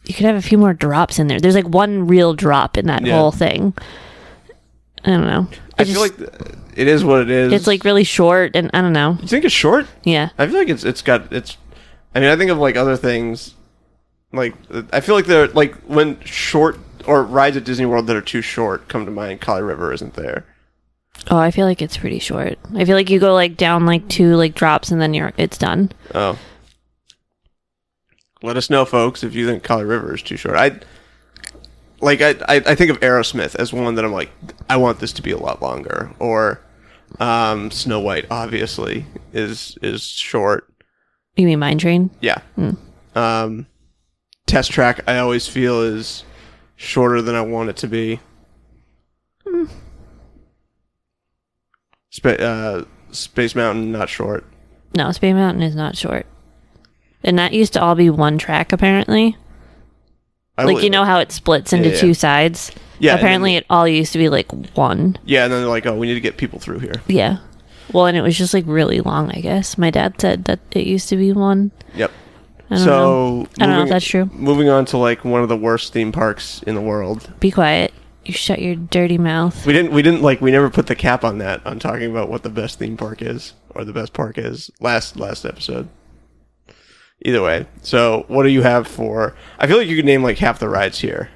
you 0.04 0.14
could 0.14 0.26
have 0.26 0.36
a 0.36 0.42
few 0.42 0.58
more 0.58 0.74
drops 0.74 1.18
in 1.18 1.26
there. 1.28 1.38
There's 1.40 1.54
like 1.54 1.68
one 1.68 2.06
real 2.06 2.34
drop 2.34 2.76
in 2.78 2.86
that 2.86 3.04
Yeah. 3.06 3.16
whole 3.18 3.32
thing. 3.32 3.74
I 5.04 5.10
don't 5.10 5.26
know. 5.26 5.48
I 5.78 5.82
It 5.82 5.88
feel 5.88 6.00
like 6.00 6.14
it 6.76 6.88
is 6.88 7.04
what 7.04 7.20
it 7.22 7.30
is. 7.30 7.52
it's 7.52 7.66
like 7.66 7.84
really 7.84 8.04
short 8.04 8.54
and 8.54 8.70
I 8.74 8.80
don't 8.82 8.92
know. 8.92 9.18
you 9.20 9.28
think 9.28 9.44
it's 9.44 9.54
short. 9.54 9.86
Yeah. 10.04 10.30
I 10.38 10.46
feel 10.46 10.58
like 10.58 10.68
it's 10.68 10.84
it's 10.84 11.02
got 11.02 11.32
it's. 11.32 11.56
I 12.14 12.20
mean, 12.20 12.28
I 12.28 12.36
think 12.36 12.50
of 12.50 12.58
like 12.58 12.76
other 12.76 12.96
things. 12.96 13.54
Like 14.32 14.54
I 14.92 15.00
feel 15.00 15.14
like 15.14 15.26
they're 15.26 15.48
like 15.48 15.74
when 15.86 16.18
short 16.24 16.78
or 17.06 17.22
rides 17.22 17.56
at 17.56 17.64
Disney 17.64 17.86
World 17.86 18.06
that 18.06 18.16
are 18.16 18.22
too 18.22 18.42
short 18.42 18.88
come 18.88 19.04
to 19.04 19.10
mind. 19.10 19.40
Kali 19.40 19.62
River 19.62 19.92
isn't 19.92 20.14
there. 20.14 20.44
Oh, 21.30 21.38
I 21.38 21.50
feel 21.50 21.66
like 21.66 21.82
it's 21.82 21.96
pretty 21.96 22.18
short. 22.18 22.58
I 22.74 22.84
feel 22.84 22.96
like 22.96 23.10
you 23.10 23.20
go 23.20 23.34
like 23.34 23.56
down 23.56 23.86
like 23.86 24.08
two 24.08 24.36
like 24.36 24.54
drops 24.54 24.90
and 24.90 25.00
then 25.00 25.14
you're 25.14 25.32
it's 25.36 25.58
done. 25.58 25.92
Oh. 26.14 26.38
Let 28.42 28.56
us 28.56 28.70
know, 28.70 28.84
folks, 28.84 29.22
if 29.22 29.34
you 29.34 29.46
think 29.46 29.62
Kali 29.62 29.84
River 29.84 30.14
is 30.14 30.22
too 30.22 30.36
short. 30.36 30.56
I 30.56 30.80
like 32.00 32.22
I, 32.22 32.34
I 32.48 32.74
think 32.74 32.90
of 32.90 33.00
Aerosmith 33.00 33.54
as 33.56 33.72
one 33.72 33.94
that 33.96 34.04
I'm 34.04 34.12
like 34.12 34.30
I 34.68 34.76
want 34.78 35.00
this 35.00 35.12
to 35.14 35.22
be 35.22 35.30
a 35.30 35.36
lot 35.36 35.60
longer. 35.60 36.10
Or 36.18 36.60
um, 37.18 37.70
Snow 37.70 38.00
White 38.00 38.26
obviously 38.30 39.04
is 39.32 39.76
is 39.82 40.02
short. 40.02 40.72
You 41.36 41.46
mean 41.46 41.58
Mine 41.58 41.78
Train? 41.78 42.10
Yeah. 42.20 42.38
Hmm. 42.54 42.70
Um, 43.14 43.66
test 44.46 44.70
track 44.70 45.00
I 45.06 45.18
always 45.18 45.46
feel 45.46 45.82
is 45.82 46.24
shorter 46.80 47.20
than 47.20 47.34
I 47.34 47.42
want 47.42 47.68
it 47.68 47.76
to 47.78 47.86
be. 47.86 48.20
Spa- 52.10 52.30
uh, 52.30 52.84
Space 53.12 53.54
Mountain 53.54 53.92
not 53.92 54.08
short. 54.08 54.44
No, 54.96 55.12
Space 55.12 55.34
Mountain 55.34 55.62
is 55.62 55.76
not 55.76 55.96
short. 55.96 56.26
And 57.22 57.38
that 57.38 57.52
used 57.52 57.74
to 57.74 57.82
all 57.82 57.94
be 57.94 58.08
one 58.10 58.38
track 58.38 58.72
apparently. 58.72 59.36
I 60.56 60.64
like 60.64 60.78
li- 60.78 60.84
you 60.84 60.90
know 60.90 61.04
how 61.04 61.18
it 61.20 61.32
splits 61.32 61.72
into 61.72 61.88
Yeah, 61.90 61.94
yeah. 61.94 62.00
two 62.00 62.14
sides? 62.14 62.72
Yeah, 62.98 63.14
Apparently 63.14 63.52
then- 63.52 63.58
it 63.58 63.66
all 63.70 63.86
used 63.86 64.12
to 64.12 64.18
be 64.18 64.28
like 64.28 64.50
one. 64.76 65.18
Yeah, 65.24 65.44
and 65.44 65.52
then 65.52 65.60
they're 65.60 65.68
like, 65.70 65.86
oh, 65.86 65.96
we 65.96 66.06
need 66.06 66.14
to 66.14 66.20
get 66.20 66.36
people 66.38 66.58
through 66.58 66.80
here. 66.80 66.94
Yeah. 67.08 67.38
Well, 67.92 68.06
and 68.06 68.16
it 68.16 68.22
was 68.22 68.36
just 68.38 68.54
like 68.54 68.64
really 68.66 69.00
long, 69.00 69.30
I 69.30 69.40
guess. 69.40 69.76
My 69.76 69.90
dad 69.90 70.14
said 70.20 70.44
that 70.44 70.60
it 70.72 70.86
used 70.86 71.08
to 71.10 71.16
be 71.16 71.32
one. 71.32 71.72
Yep. 71.94 72.10
I 72.70 72.76
don't 72.76 72.86
know. 72.86 72.92
so 72.92 73.48
I 73.60 73.66
don't 73.66 73.68
know 73.70 73.74
if 73.74 73.78
moving- 73.78 73.90
that's 73.90 74.04
true. 74.06 74.30
Moving 74.32 74.68
on 74.68 74.84
to 74.86 74.96
like 74.98 75.24
one 75.24 75.42
of 75.42 75.48
the 75.48 75.56
worst 75.56 75.92
theme 75.92 76.12
parks 76.12 76.62
in 76.66 76.74
the 76.74 76.80
world. 76.80 77.32
Be 77.40 77.50
quiet. 77.50 77.92
You 78.24 78.32
shut 78.34 78.60
your 78.60 78.76
dirty 78.76 79.18
mouth. 79.18 79.66
We 79.66 79.72
didn't. 79.72 79.92
We 79.92 80.02
didn't 80.02 80.22
like. 80.22 80.40
We 80.40 80.50
never 80.50 80.70
put 80.70 80.86
the 80.86 80.94
cap 80.94 81.24
on 81.24 81.38
that. 81.38 81.66
On 81.66 81.78
talking 81.78 82.10
about 82.10 82.28
what 82.28 82.42
the 82.42 82.50
best 82.50 82.78
theme 82.78 82.96
park 82.96 83.22
is 83.22 83.54
or 83.70 83.84
the 83.84 83.92
best 83.92 84.12
park 84.12 84.38
is. 84.38 84.70
Last 84.78 85.16
last 85.16 85.44
episode. 85.44 85.88
Either 87.24 87.42
way. 87.42 87.66
So 87.82 88.24
what 88.28 88.44
do 88.44 88.50
you 88.50 88.62
have 88.62 88.86
for? 88.86 89.34
I 89.58 89.66
feel 89.66 89.78
like 89.78 89.88
you 89.88 89.96
could 89.96 90.04
name 90.04 90.22
like 90.22 90.38
half 90.38 90.58
the 90.58 90.68
rides 90.68 91.00
here 91.00 91.30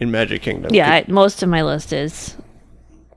in 0.00 0.10
Magic 0.10 0.42
Kingdom. 0.42 0.72
Yeah, 0.74 0.90
I, 0.90 1.04
most 1.08 1.42
of 1.42 1.48
my 1.48 1.62
list 1.62 1.92
is. 1.92 2.36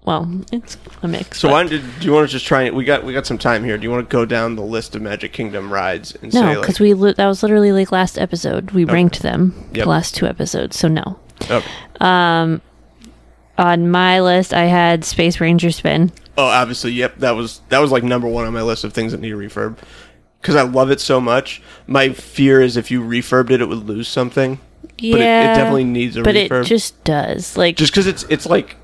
Well, 0.06 0.30
it's 0.52 0.78
a 1.02 1.08
mix. 1.08 1.40
So 1.40 1.48
but- 1.48 1.52
why 1.54 1.64
don't, 1.64 2.00
do 2.00 2.06
you 2.06 2.14
want 2.14 2.28
to 2.28 2.32
just 2.32 2.46
try? 2.46 2.64
it? 2.64 2.76
We 2.76 2.84
got 2.86 3.04
we 3.04 3.12
got 3.14 3.26
some 3.26 3.38
time 3.40 3.64
here. 3.64 3.78
Do 3.78 3.84
you 3.84 3.92
want 3.92 4.08
to 4.08 4.14
go 4.14 4.24
down 4.26 4.56
the 4.56 4.62
list 4.64 4.96
of 4.96 5.02
Magic 5.02 5.34
Kingdom 5.34 5.74
rides 5.74 6.16
and 6.22 6.32
No, 6.34 6.42
like? 6.42 6.62
because 6.62 6.80
we 6.80 6.94
li- 6.94 7.14
that 7.14 7.26
was 7.28 7.42
literally 7.42 7.72
like 7.72 7.92
last 7.92 8.18
episode. 8.20 8.72
We 8.72 8.86
ranked 8.86 9.22
them 9.24 9.54
Yep. 9.74 9.84
the 9.86 9.90
last 9.90 10.16
two 10.16 10.28
episodes. 10.28 10.78
So 10.78 10.88
no. 10.88 11.20
okay. 11.50 11.66
Um, 12.00 12.62
on 13.58 13.90
my 13.90 14.22
list, 14.22 14.54
I 14.54 14.66
had 14.66 15.06
Space 15.06 15.40
Ranger 15.40 15.72
Spin. 15.72 16.12
Oh, 16.38 16.46
obviously, 16.46 16.92
yep. 16.92 17.18
That 17.20 17.32
was 17.32 17.62
that 17.70 17.80
was 17.80 17.92
like 17.92 18.04
number 18.04 18.28
one 18.28 18.46
on 18.46 18.54
my 18.54 18.62
list 18.62 18.84
of 18.84 18.94
things 18.94 19.12
that 19.12 19.22
need 19.22 19.32
a 19.34 19.38
refurb 19.38 19.78
because 20.42 20.56
I 20.56 20.64
love 20.64 20.92
it 20.92 21.00
so 21.00 21.20
much. 21.22 21.62
My 21.88 22.10
fear 22.10 22.62
is 22.62 22.78
if 22.78 22.92
you 22.92 23.02
refurbed 23.02 23.52
it, 23.52 23.62
it 23.62 23.68
would 23.70 23.86
lose 23.88 24.08
something. 24.08 24.60
Yeah, 24.98 25.12
But 25.14 25.22
it, 25.22 25.24
it 25.24 25.56
definitely 25.56 25.84
needs 25.86 26.16
a 26.18 26.22
But 26.22 26.36
refurb. 26.36 26.62
it 26.64 26.66
just 26.68 27.02
does. 27.06 27.56
Like 27.58 27.76
just 27.78 27.92
because 27.94 28.08
it's 28.08 28.24
it's 28.30 28.46
like 28.46 28.76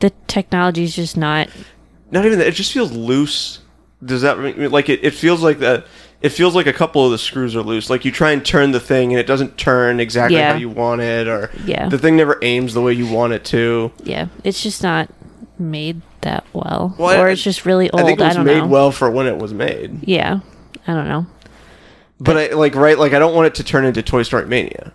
the 0.00 0.10
technology 0.26 0.84
is 0.84 0.94
just 0.94 1.16
not. 1.16 1.48
not 2.10 2.24
even 2.24 2.38
that. 2.38 2.48
It 2.48 2.54
just 2.54 2.72
feels 2.72 2.92
loose. 2.92 3.60
Does 4.04 4.22
that 4.22 4.38
mean, 4.38 4.70
like 4.70 4.88
it? 4.88 5.04
It 5.04 5.12
feels 5.14 5.42
like 5.42 5.58
that. 5.58 5.86
It 6.20 6.30
feels 6.30 6.54
like 6.54 6.66
a 6.66 6.72
couple 6.72 7.04
of 7.04 7.12
the 7.12 7.18
screws 7.18 7.54
are 7.54 7.62
loose. 7.62 7.90
Like 7.90 8.04
you 8.04 8.10
try 8.12 8.32
and 8.32 8.44
turn 8.44 8.72
the 8.72 8.80
thing 8.80 9.12
and 9.12 9.20
it 9.20 9.26
doesn't 9.26 9.56
turn 9.56 10.00
exactly 10.00 10.36
Yeah. 10.38 10.52
how 10.52 10.58
you 10.58 10.68
want 10.68 11.00
it, 11.00 11.28
or 11.28 11.50
Yeah. 11.64 11.88
the 11.88 11.98
thing 11.98 12.16
never 12.16 12.38
aims 12.42 12.74
the 12.74 12.80
way 12.82 12.92
you 12.92 13.06
want 13.06 13.32
it 13.34 13.44
to. 13.46 13.92
Yeah, 14.04 14.26
it's 14.44 14.62
just 14.62 14.82
not 14.82 15.08
made 15.60 16.02
that 16.22 16.44
well, 16.52 16.94
Well, 16.98 17.10
I- 17.10 17.20
or 17.20 17.28
it's 17.28 17.42
just 17.42 17.64
really 17.66 17.88
old. 17.90 18.02
I 18.02 18.04
think 18.04 18.20
it 18.20 18.24
was 18.24 18.34
don't 18.36 18.44
made 18.46 18.58
know. 18.58 18.66
well 18.66 18.90
for 18.92 19.10
when 19.10 19.26
it 19.26 19.38
was 19.38 19.52
made. 19.54 20.00
Yeah, 20.08 20.40
I 20.86 20.94
don't 20.94 21.08
know. 21.08 21.26
But 22.20 22.36
I 22.36 22.54
like 22.54 22.74
right. 22.74 22.98
Like 22.98 23.12
I 23.12 23.18
don't 23.20 23.34
want 23.34 23.46
it 23.46 23.54
to 23.56 23.64
turn 23.64 23.84
into 23.84 24.02
Toy 24.02 24.22
Story 24.24 24.46
Mania. 24.46 24.92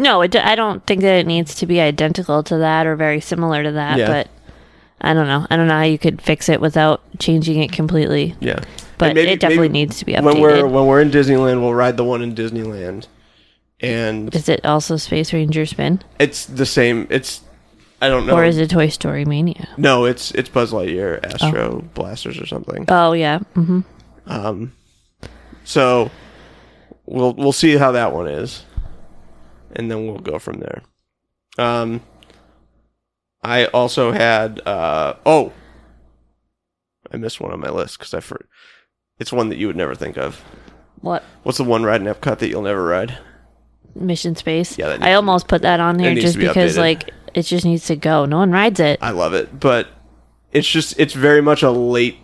No, 0.00 0.22
it, 0.22 0.34
I 0.34 0.54
don't 0.54 0.84
think 0.86 1.02
that 1.02 1.16
it 1.20 1.26
needs 1.26 1.54
to 1.56 1.66
be 1.66 1.80
identical 1.80 2.42
to 2.44 2.58
that 2.58 2.86
or 2.86 2.96
very 2.96 3.20
similar 3.20 3.62
to 3.62 3.72
that. 3.72 3.98
Yeah. 3.98 4.06
But 4.06 4.28
I 5.00 5.14
don't 5.14 5.26
know. 5.28 5.46
I 5.50 5.56
don't 5.56 5.68
know 5.68 5.74
how 5.78 5.82
you 5.84 5.98
could 5.98 6.20
fix 6.22 6.48
it 6.48 6.60
without 6.60 7.00
changing 7.18 7.62
it 7.62 7.70
completely. 7.72 8.34
Yeah, 8.40 8.60
But 8.98 9.14
maybe- 9.14 9.30
it 9.30 9.40
definitely 9.40 9.68
needs 9.68 9.98
to 9.98 10.04
be 10.04 10.12
updated. 10.14 10.24
when 10.24 10.40
we're 10.40 10.66
when 10.66 10.86
we're 10.86 11.00
in 11.00 11.10
Disneyland, 11.10 11.60
we'll 11.60 11.74
ride 11.74 11.96
the 11.96 12.04
one 12.04 12.20
in 12.22 12.34
Disneyland, 12.34 13.06
and 13.80 14.34
Is 14.34 14.48
it 14.48 14.64
also 14.66 14.96
Space 14.96 15.32
Ranger 15.32 15.64
Spin? 15.66 16.02
it's 16.18 16.44
the 16.46 16.66
same. 16.66 17.06
It's 17.10 17.40
I 18.02 18.08
don't 18.08 18.26
know. 18.26 18.34
Or 18.34 18.44
is 18.44 18.56
it 18.58 18.70
Toy 18.70 18.88
Story 18.88 19.24
Mania? 19.26 19.68
No, 19.76 20.04
it's 20.06 20.30
it's 20.32 20.48
Buzz 20.48 20.72
Lightyear 20.72 21.22
Astro 21.24 21.84
Blasters 21.94 22.38
or 22.40 22.46
something. 22.46 22.86
Oh 22.88 23.12
yeah. 23.12 23.38
hmm 23.54 23.80
Um, 24.26 24.72
so 25.64 26.10
we'll 27.06 27.32
we'll 27.34 27.52
see 27.52 27.76
how 27.76 27.92
that 27.92 28.12
one 28.12 28.28
is, 28.28 28.64
and 29.74 29.90
then 29.90 30.06
we'll 30.06 30.18
go 30.18 30.38
from 30.38 30.60
there. 30.60 30.82
Um, 31.58 32.02
I 33.42 33.66
also 33.66 34.12
had 34.12 34.60
uh 34.66 35.14
oh, 35.26 35.52
I 37.12 37.16
missed 37.16 37.40
one 37.40 37.52
on 37.52 37.60
my 37.60 37.70
list 37.70 37.98
because 37.98 38.14
I 38.14 38.20
for 38.20 38.46
it's 39.18 39.32
one 39.32 39.48
that 39.48 39.58
you 39.58 39.66
would 39.66 39.76
never 39.76 39.94
think 39.94 40.16
of. 40.16 40.42
What 41.00 41.22
What's 41.42 41.58
the 41.58 41.64
one 41.64 41.82
ride 41.84 42.00
in 42.02 42.06
Epcot 42.06 42.38
that 42.38 42.48
you'll 42.48 42.62
never 42.62 42.84
ride? 42.84 43.18
Mission 43.94 44.36
Space? 44.36 44.78
Yeah, 44.78 44.88
that 44.88 45.02
I 45.02 45.14
almost 45.14 45.48
put 45.48 45.62
that 45.62 45.80
on 45.80 45.96
there 45.96 46.14
just 46.14 46.38
be 46.38 46.46
because 46.46 46.74
updated. 46.76 46.78
like 46.80 47.10
it 47.34 47.42
just 47.42 47.64
needs 47.64 47.86
to 47.86 47.96
go. 47.96 48.24
No 48.26 48.38
one 48.38 48.50
rides 48.52 48.80
it. 48.80 48.98
I 49.02 49.10
love 49.10 49.34
it, 49.34 49.58
but 49.58 49.88
it's 50.52 50.68
just 50.68 50.98
it's 50.98 51.14
very 51.14 51.40
much 51.40 51.62
a 51.62 51.70
late 51.70 52.18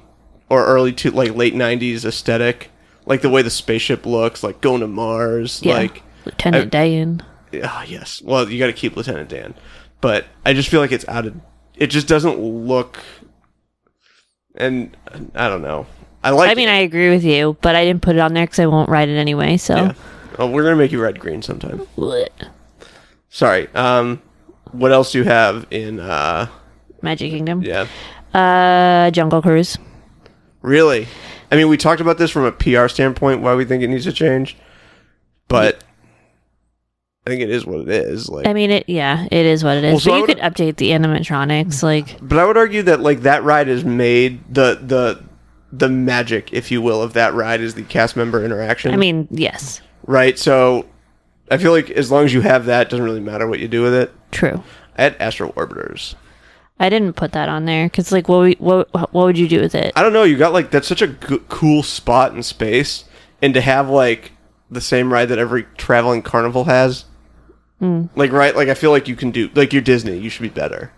or 0.49 0.65
early 0.67 0.93
to 0.93 1.11
like 1.11 1.35
late 1.35 1.55
'90s 1.55 2.05
aesthetic, 2.05 2.71
like 3.05 3.23
the 3.23 3.31
way 3.31 3.43
the 3.43 3.51
spaceship 3.51 4.05
looks, 4.07 4.43
like 4.45 4.61
going 4.61 4.81
to 4.81 4.87
Mars, 4.87 5.61
Yeah. 5.63 5.75
like 5.75 6.03
Lieutenant 6.25 6.71
Dan. 6.71 7.23
Ah, 7.65 7.85
yes. 7.85 8.23
Well, 8.23 8.49
you 8.49 8.59
got 8.59 8.67
to 8.67 8.73
keep 8.73 8.97
Lieutenant 8.97 9.29
Dan, 9.29 9.55
but 10.01 10.27
I 10.45 10.53
just 10.53 10.69
feel 10.69 10.81
like 10.81 10.93
it's 10.93 11.07
out 11.09 11.27
of. 11.27 11.35
It 11.77 11.89
just 11.89 12.09
doesn't 12.09 12.39
look. 12.39 12.99
And 14.55 14.97
I 15.35 15.49
don't 15.49 15.63
know. 15.63 15.87
I 16.25 16.31
like. 16.31 16.51
I 16.51 16.55
mean, 16.55 16.69
it. 16.69 16.73
I 16.73 16.79
agree 16.79 17.11
with 17.11 17.25
you, 17.25 17.57
but 17.61 17.77
I 17.77 17.85
didn't 17.85 18.03
put 18.03 18.17
it 18.17 18.21
on 18.21 18.35
there 18.35 18.45
because 18.45 18.59
I 18.59 18.67
won't 18.67 18.89
ride 18.89 19.09
it 19.09 19.17
anyway. 19.17 19.57
So, 19.59 19.77
Yeah. 19.77 19.95
Oh, 20.39 20.51
we're 20.51 20.63
gonna 20.65 20.77
make 20.77 20.93
you 20.93 21.01
red 21.01 21.19
green 21.21 21.43
sometime. 21.43 21.81
Blech. 21.97 22.29
Sorry. 23.29 23.69
Um, 23.75 24.23
what 24.73 24.93
else 24.93 25.13
do 25.13 25.19
you 25.19 25.25
have 25.25 25.67
in? 25.71 26.01
uh 26.01 26.49
Magic 27.03 27.31
Kingdom. 27.31 27.63
Yeah. 27.63 27.87
Uh, 28.35 29.11
Jungle 29.11 29.41
Cruise. 29.43 29.79
Really. 30.63 31.07
I 31.51 31.57
mean, 31.57 31.69
we 31.69 31.77
talked 31.77 32.01
about 32.01 32.19
this 32.19 32.31
from 32.31 32.45
a 32.45 32.53
PR 32.53 32.89
standpoint, 32.89 33.41
why 33.41 33.55
we 33.55 33.65
think 33.65 33.83
it 33.83 33.89
needs 33.89 34.05
to 34.05 34.13
change, 34.13 34.57
but 35.49 35.85
I 37.27 37.31
think 37.31 37.43
it 37.43 37.51
is 37.51 37.67
what 37.67 37.81
it 37.81 37.89
is. 37.89 38.29
Like, 38.29 38.47
I 38.47 38.53
mean, 38.53 38.71
it. 38.71 38.85
Yeah, 38.89 39.27
it 39.33 39.47
is 39.47 39.65
what 39.65 39.77
it 39.77 39.83
is. 39.85 39.93
Well, 39.93 40.01
so 40.01 40.11
but 40.11 40.15
you 40.17 40.21
would- 40.23 40.29
could 40.29 40.39
update 40.39 40.77
the 40.77 40.91
animatronics. 40.91 41.83
Like, 41.83 42.17
But 42.23 42.39
I 42.39 42.45
would 42.45 42.57
argue 42.57 42.83
that 42.83 43.01
like 43.01 43.23
that 43.23 43.43
ride 43.43 43.69
is 43.69 43.85
made 43.85 44.41
the 44.53 44.79
the 44.81 45.23
the 45.73 45.89
magic, 45.89 46.53
if 46.53 46.71
you 46.71 46.81
will, 46.81 47.03
of 47.03 47.15
that 47.15 47.35
ride 47.35 47.61
is 47.61 47.75
the 47.75 47.83
cast 47.83 48.17
member 48.17 48.45
interaction. 48.45 48.95
I 48.95 48.97
mean, 48.97 49.27
yes, 49.33 49.81
right? 50.07 50.39
So 50.39 50.87
I 51.51 51.59
feel 51.59 51.73
like 51.73 51.91
as 51.91 52.13
long 52.13 52.25
as 52.25 52.33
you 52.33 52.43
have 52.43 52.67
that, 52.67 52.87
it 52.87 52.91
doesn't 52.91 53.05
really 53.05 53.21
matter 53.21 53.49
what 53.49 53.59
you 53.59 53.67
do 53.67 53.83
with 53.83 53.95
it. 53.95 54.13
true. 54.31 54.63
I 54.97 55.03
had 55.03 55.17
Astro 55.21 55.51
Orbiters. 55.53 56.15
I 56.79 56.89
didn't 56.89 57.15
put 57.15 57.33
that 57.33 57.49
on 57.49 57.65
there 57.65 57.87
because, 57.87 58.13
like, 58.13 58.29
what, 58.29 58.41
we- 58.43 58.57
what 58.61 58.89
what 58.95 59.13
would 59.13 59.37
you 59.39 59.49
do 59.49 59.61
with 59.61 59.75
it? 59.75 59.93
I 59.97 60.03
don't 60.03 60.13
know. 60.13 60.23
You 60.23 60.37
got 60.39 60.53
like 60.53 60.71
that's 60.71 60.87
such 60.87 61.03
a 61.03 61.09
g- 61.09 61.41
cool 61.49 61.83
spot 61.83 62.35
in 62.37 62.45
space, 62.45 63.05
and 63.43 63.53
to 63.55 63.61
have 63.61 63.89
like 63.91 64.31
the 64.71 64.81
same 64.81 65.13
ride 65.13 65.27
that 65.31 65.39
every 65.41 65.65
traveling 65.77 66.23
carnival 66.23 66.65
has. 66.65 67.05
Hmm. 67.79 68.05
Like 68.17 68.33
right, 68.33 68.57
like 68.57 68.69
I 68.69 68.75
feel 68.75 68.91
like 68.91 69.07
you 69.09 69.17
can 69.17 69.31
do 69.31 69.51
like 69.55 69.73
you're 69.73 69.83
Disney. 69.83 70.17
You 70.19 70.31
should 70.31 70.43
be 70.43 70.49
better. 70.49 70.93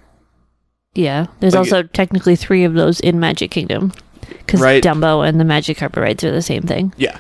Yeah, 0.95 1.27
there's 1.41 1.55
Like- 1.55 1.61
also 1.61 1.83
technically 1.83 2.37
three 2.37 2.65
of 2.65 2.75
those 2.75 3.01
in 3.01 3.21
Magic 3.21 3.51
Kingdom 3.51 3.93
because 4.29 4.61
Right. 4.61 4.83
Dumbo 4.83 5.27
and 5.27 5.39
the 5.39 5.45
Magic 5.45 5.77
Carpet 5.79 6.01
rides 6.03 6.25
are 6.25 6.31
the 6.31 6.43
same 6.43 6.63
thing. 6.63 6.93
Yeah. 6.97 7.19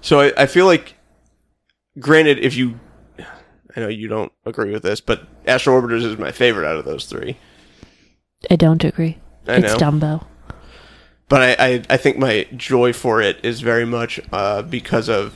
So 0.00 0.20
I, 0.20 0.32
I 0.36 0.46
feel 0.46 0.66
like, 0.66 0.94
granted, 1.98 2.38
if 2.38 2.56
you, 2.56 2.78
I 3.76 3.80
know 3.80 3.88
you 3.88 4.08
don't 4.08 4.32
agree 4.46 4.70
with 4.72 4.82
this, 4.82 5.00
but 5.00 5.26
Astro 5.46 5.80
Orbiters 5.80 6.04
is 6.04 6.16
my 6.18 6.30
favorite 6.32 6.66
out 6.68 6.76
of 6.76 6.84
those 6.84 7.06
three. 7.06 7.36
I 8.50 8.56
don't 8.56 8.82
agree. 8.84 9.18
I 9.46 9.56
it's 9.56 9.78
know. 9.80 9.90
Dumbo. 9.90 10.26
But 11.28 11.42
I, 11.60 11.66
I, 11.66 11.82
I 11.90 11.96
think 11.96 12.16
my 12.18 12.46
joy 12.56 12.92
for 12.92 13.20
it 13.20 13.44
is 13.44 13.60
very 13.60 13.84
much 13.84 14.20
uh, 14.32 14.62
because 14.62 15.08
of 15.08 15.34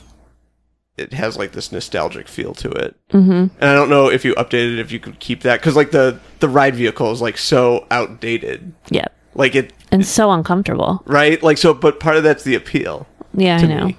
it 0.97 1.13
has 1.13 1.37
like 1.37 1.51
this 1.53 1.71
nostalgic 1.71 2.27
feel 2.27 2.53
to 2.55 2.69
it. 2.69 2.95
Mm-hmm. 3.11 3.31
And 3.31 3.63
I 3.63 3.73
don't 3.73 3.89
know 3.89 4.09
if 4.11 4.23
you 4.23 4.33
updated 4.35 4.77
if 4.79 4.91
you 4.91 4.99
could 4.99 5.19
keep 5.19 5.41
that 5.41 5.59
because 5.59 5.75
like 5.75 5.91
the 5.91 6.19
the 6.39 6.49
ride 6.49 6.75
vehicle 6.75 7.11
is 7.11 7.21
like 7.21 7.37
so 7.37 7.87
outdated. 7.91 8.73
Yeah, 8.89 9.07
Like 9.35 9.55
it 9.55 9.73
and 9.91 10.05
so 10.05 10.31
uncomfortable. 10.31 11.01
right 11.05 11.41
like 11.41 11.57
so, 11.57 11.73
but 11.73 11.99
part 11.99 12.17
of 12.17 12.23
that's 12.23 12.43
the 12.43 12.55
appeal 12.55 13.07
Yeah, 13.33 13.57
I 13.57 13.65
know. 13.65 13.85
me. 13.87 13.97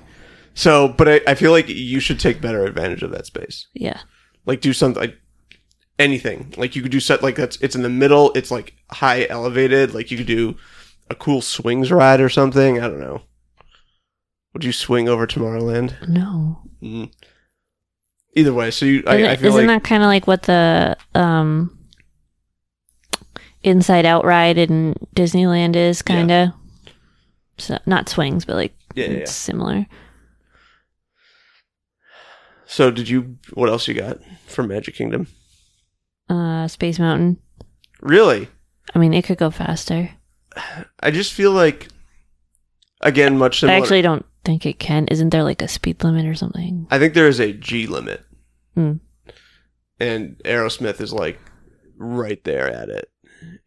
So, 0.54 0.86
but 0.88 1.08
I, 1.08 1.20
I 1.26 1.34
feel 1.34 1.50
like 1.50 1.68
you 1.68 1.98
should 1.98 2.20
take 2.20 2.40
better 2.40 2.64
advantage 2.64 3.02
of 3.02 3.10
that 3.10 3.26
space. 3.26 3.66
Yeah, 3.74 3.98
like 4.46 4.60
do 4.60 4.72
something 4.72 5.00
like 5.00 5.16
anything 5.98 6.52
like 6.56 6.74
you 6.74 6.82
could 6.82 6.90
do 6.90 6.98
set 6.98 7.22
like 7.22 7.36
that's 7.36 7.56
it's 7.60 7.76
in 7.76 7.82
the 7.82 7.88
middle 7.88 8.32
it's 8.34 8.50
like 8.50 8.74
high 8.90 9.26
elevated 9.30 9.94
like 9.94 10.10
you 10.10 10.16
could 10.16 10.26
do 10.26 10.56
a 11.08 11.14
cool 11.14 11.40
swings 11.40 11.92
ride 11.92 12.20
or 12.20 12.28
something 12.28 12.80
i 12.80 12.88
don't 12.88 12.98
know 12.98 13.22
would 14.54 14.64
you 14.64 14.72
swing 14.72 15.08
over 15.08 15.26
tomorrowland 15.26 16.08
no. 16.08 16.62
mm. 16.82 17.12
either 18.34 18.54
way 18.54 18.70
so 18.70 18.86
you 18.86 19.00
Isn't, 19.00 19.08
i, 19.08 19.32
I 19.32 19.36
feel 19.36 19.48
isn't 19.48 19.66
like 19.66 19.82
that 19.82 19.88
kind 19.88 20.02
of 20.02 20.06
like 20.06 20.26
what 20.26 20.42
the 20.44 20.96
um 21.14 21.78
Inside 23.64 24.04
Out 24.04 24.26
ride 24.26 24.58
in 24.58 24.94
Disneyland 25.16 25.74
is 25.74 26.02
kind 26.02 26.30
of? 26.30 26.50
So 27.56 27.78
not 27.86 28.10
swings, 28.10 28.44
but 28.44 28.56
like 28.56 28.74
Yeah, 28.94 29.06
yeah, 29.06 29.10
it's 29.12 29.32
similar. 29.32 29.86
so 32.66 32.90
did 32.90 33.08
you 33.08 33.38
what 33.54 33.70
else 33.70 33.88
you 33.88 33.94
got 33.94 34.18
from 34.46 34.68
magic 34.68 34.94
kingdom 34.94 35.28
Uh, 36.28 36.68
Space 36.68 36.98
Mountain. 36.98 37.38
really 38.02 38.48
I 38.94 38.98
mean, 38.98 39.14
it 39.14 39.24
could 39.24 39.38
go 39.38 39.50
faster. 39.50 40.10
i 41.00 41.10
just 41.10 41.32
feel 41.32 41.52
like 41.52 41.88
again 43.00 43.38
much 43.38 43.64
I 43.64 43.72
actually 43.72 44.02
don't 44.02 44.26
think 44.44 44.66
it 44.66 44.78
can. 44.78 45.06
Isn't 45.08 45.30
there 45.30 45.42
like 45.42 45.62
a 45.62 45.68
speed 45.68 46.02
limit 46.04 46.26
or 46.26 46.34
something? 46.34 46.86
I 46.90 46.98
think 46.98 47.14
there 47.14 47.28
is 47.28 47.40
a 47.40 47.52
G 47.52 47.86
limit. 47.86 48.22
Hmm. 48.74 48.94
And 50.00 50.40
Aerosmith 50.44 51.00
is 51.00 51.12
like 51.12 51.38
right 51.96 52.42
there 52.44 52.68
at 52.68 52.88
it. 52.88 53.10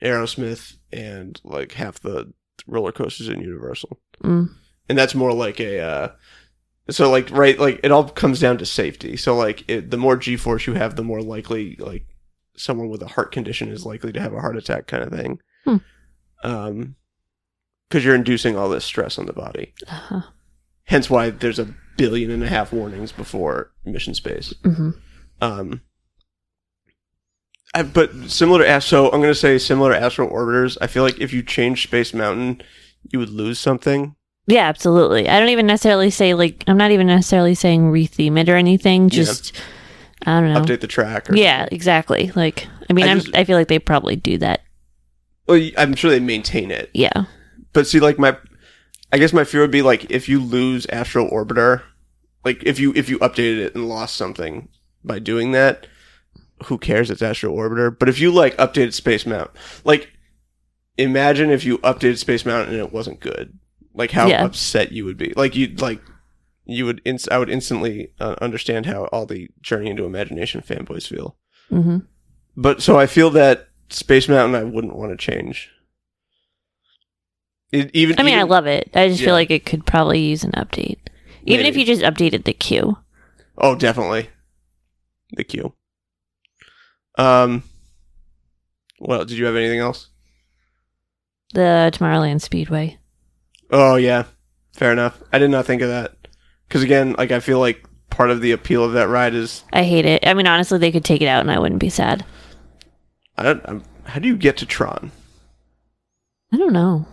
Aerosmith 0.02 0.78
and 0.92 1.40
like 1.44 1.74
half 1.74 2.00
the 2.00 2.34
roller 2.68 2.92
coasters 2.92 3.30
in 3.30 3.42
Universal. 3.42 4.00
Mm. 4.24 4.50
And 4.90 4.98
that's 4.98 5.16
more 5.16 5.34
like 5.34 5.60
a 5.60 5.80
uh 5.80 6.10
so 6.90 7.10
like 7.10 7.30
right 7.32 7.60
like 7.60 7.80
it 7.84 7.92
all 7.92 8.10
comes 8.10 8.40
down 8.40 8.58
to 8.58 8.66
safety. 8.66 9.18
So 9.18 9.36
like 9.36 9.70
it, 9.70 9.92
the 9.92 9.98
more 9.98 10.16
G 10.16 10.38
force 10.38 10.68
you 10.68 10.74
have, 10.74 10.96
the 10.96 11.04
more 11.04 11.22
likely 11.22 11.76
like 11.78 12.06
someone 12.56 12.90
with 12.90 13.02
a 13.02 13.08
heart 13.08 13.32
condition 13.32 13.70
is 13.70 13.86
likely 13.86 14.12
to 14.14 14.22
have 14.22 14.34
a 14.34 14.42
heart 14.42 14.58
attack 14.58 14.88
kind 14.88 15.04
of 15.04 15.12
thing. 15.12 15.40
Hmm. 15.66 15.78
Um 16.44 16.96
because 17.90 18.04
you're 18.04 18.16
inducing 18.16 18.58
all 18.58 18.70
this 18.70 18.84
stress 18.84 19.18
on 19.18 19.28
the 19.28 19.34
body. 19.34 19.74
Uh-huh. 19.88 20.22
Hence 20.88 21.10
why 21.10 21.30
there's 21.30 21.60
a 21.60 21.68
billion 21.98 22.32
and 22.32 22.44
a 22.44 22.48
half 22.48 22.72
warnings 22.74 23.12
before 23.12 23.72
mission 23.86 24.14
space. 24.14 24.54
hmm 24.64 24.90
Um, 25.42 25.82
I, 27.74 27.84
but 27.84 28.12
similar 28.30 28.64
to 28.64 28.82
so 28.82 29.06
I'm 29.08 29.20
going 29.20 29.24
to 29.24 29.36
say 29.36 29.58
similar 29.58 29.92
to 29.92 30.00
Astro 30.02 30.30
Orbiters. 30.30 30.78
I 30.82 30.88
feel 30.88 31.04
like 31.04 31.20
if 31.20 31.34
you 31.34 31.44
change 31.44 31.84
Space 31.84 32.14
Mountain, 32.14 32.62
you 33.12 33.20
would 33.20 33.30
lose 33.30 33.60
something. 33.60 34.16
Yeah, 34.48 34.68
absolutely. 34.68 35.28
I 35.28 35.40
don't 35.40 35.50
even 35.50 35.68
necessarily 35.68 36.10
say 36.10 36.34
like 36.34 36.64
I'm 36.68 36.78
not 36.78 36.92
even 36.92 37.08
necessarily 37.08 37.54
saying 37.56 37.92
retheme 37.92 38.40
it 38.40 38.48
or 38.50 38.56
anything. 38.56 39.10
Just 39.10 39.54
I 40.26 40.40
don't 40.40 40.54
know. 40.54 40.62
Update 40.62 40.80
the 40.80 40.88
track. 40.88 41.30
Or 41.30 41.36
Yeah, 41.36 41.68
exactly. 41.72 42.32
Like 42.36 42.68
I 42.90 42.94
mean, 42.94 43.08
I 43.08 43.16
just- 43.16 43.36
I 43.36 43.44
feel 43.44 43.58
like 43.58 43.68
they 43.68 43.80
probably 43.80 44.16
do 44.16 44.38
that. 44.38 44.62
Well, 45.48 45.62
I'm 45.78 45.96
sure 45.96 46.10
they 46.12 46.20
maintain 46.22 46.72
it. 46.72 46.90
Yeah. 46.94 47.26
But 47.74 47.88
see, 47.88 48.00
like 48.00 48.18
my, 48.18 48.38
I 49.12 49.18
guess 49.18 49.34
my 49.34 49.44
fear 49.44 49.62
would 49.62 49.72
be 49.72 49.82
like 49.82 50.10
if 50.12 50.28
you 50.28 50.40
lose 50.42 50.86
Astro 50.88 51.30
Orbiter, 51.30 51.84
like 52.44 52.64
if 52.64 52.80
you 52.80 52.94
if 52.96 53.10
you 53.10 53.20
updated 53.20 53.60
it 53.60 53.76
and 53.76 53.88
lost 53.88 54.16
something 54.16 54.70
by 55.04 55.20
doing 55.20 55.52
that, 55.54 55.88
who 56.66 56.78
cares? 56.78 57.10
It's 57.10 57.22
Astro 57.22 57.54
Orbiter. 57.54 57.98
But 57.98 58.10
if 58.10 58.20
you 58.20 58.32
like 58.32 58.58
updated 58.58 58.94
Space 58.94 59.26
Mountain, 59.26 59.56
like 59.86 60.10
imagine 60.98 61.50
if 61.50 61.64
you 61.64 61.78
updated 61.80 62.18
Space 62.18 62.46
Mountain 62.46 62.74
and 62.76 62.84
it 62.84 62.92
wasn't 62.94 63.20
good, 63.20 63.58
like 63.94 64.12
how 64.12 64.28
Yeah. 64.28 64.44
upset 64.44 64.92
you 64.92 65.06
would 65.06 65.18
be. 65.18 65.34
Like 65.36 65.56
you'd 65.56 65.82
like 65.82 66.02
you 66.66 66.86
would. 66.86 67.02
Ins- 67.06 67.30
I 67.30 67.38
would 67.38 67.50
instantly 67.50 68.12
uh, 68.20 68.36
understand 68.42 68.86
how 68.88 69.06
all 69.06 69.26
the 69.26 69.50
Journey 69.62 69.90
into 69.90 70.04
Imagination 70.06 70.62
fanboys 70.62 71.08
feel. 71.08 71.38
hmm 71.70 72.00
But 72.58 72.82
so 72.82 73.00
I 73.00 73.06
feel 73.06 73.30
that 73.32 73.70
Space 73.90 74.28
Mountain 74.28 74.56
I 74.60 74.64
wouldn't 74.66 74.98
want 74.98 75.12
to 75.12 75.32
change. 75.32 75.70
It, 77.72 77.92
even 77.94 78.20
I 78.20 78.24
mean, 78.24 78.38
I 78.38 78.44
love 78.44 78.66
it. 78.66 78.90
I 78.96 79.08
just 79.10 79.20
Yeah. 79.20 79.28
feel 79.28 79.34
like 79.36 79.52
it 79.52 79.66
could 79.66 79.86
probably 79.86 80.20
use 80.20 80.44
an 80.44 80.52
update. 80.54 81.00
Even 81.44 81.66
if 81.66 81.76
you 81.78 81.86
just 81.86 82.02
updated 82.02 82.44
the 82.46 82.54
queue. 82.54 82.98
Oh, 83.58 83.76
definitely. 83.76 84.30
The 85.34 85.44
queue. 85.44 85.74
Um. 87.18 87.64
Well, 89.00 89.26
did 89.26 89.38
you 89.38 89.46
have 89.46 89.56
anything 89.56 89.80
else? 89.80 90.08
The 91.54 91.92
Tomorrowland 91.94 92.42
Speedway. 92.42 92.98
Oh 93.72 93.96
yeah, 93.96 94.26
fair 94.74 94.92
enough. 94.92 95.22
I 95.34 95.40
did 95.40 95.50
not 95.52 95.66
think 95.66 95.82
of 95.82 95.90
that 95.90 96.16
because 96.68 96.84
again, 96.84 97.16
like 97.18 97.32
I 97.32 97.40
feel 97.40 97.60
like 97.60 97.86
part 98.10 98.30
of 98.32 98.42
the 98.42 98.52
appeal 98.52 98.84
of 98.84 98.94
that 98.94 99.10
ride 99.10 99.34
is 99.34 99.64
I 99.74 99.84
hate 99.84 100.06
it. 100.06 100.26
I 100.26 100.34
mean, 100.34 100.48
honestly, 100.48 100.78
they 100.78 100.92
could 100.92 101.06
take 101.06 101.22
it 101.22 101.28
out 101.28 101.42
and 101.42 101.52
I 101.52 101.60
wouldn't 101.60 101.82
be 101.82 101.90
sad. 101.90 102.26
I 103.38 103.44
don't, 103.44 103.62
I'm 103.66 103.84
How 104.06 104.20
do 104.20 104.28
you 104.28 104.38
get 104.38 104.58
to 104.58 104.66
Tron? 104.66 105.12
I 106.54 106.58
don't 106.58 106.74
know. 106.74 107.06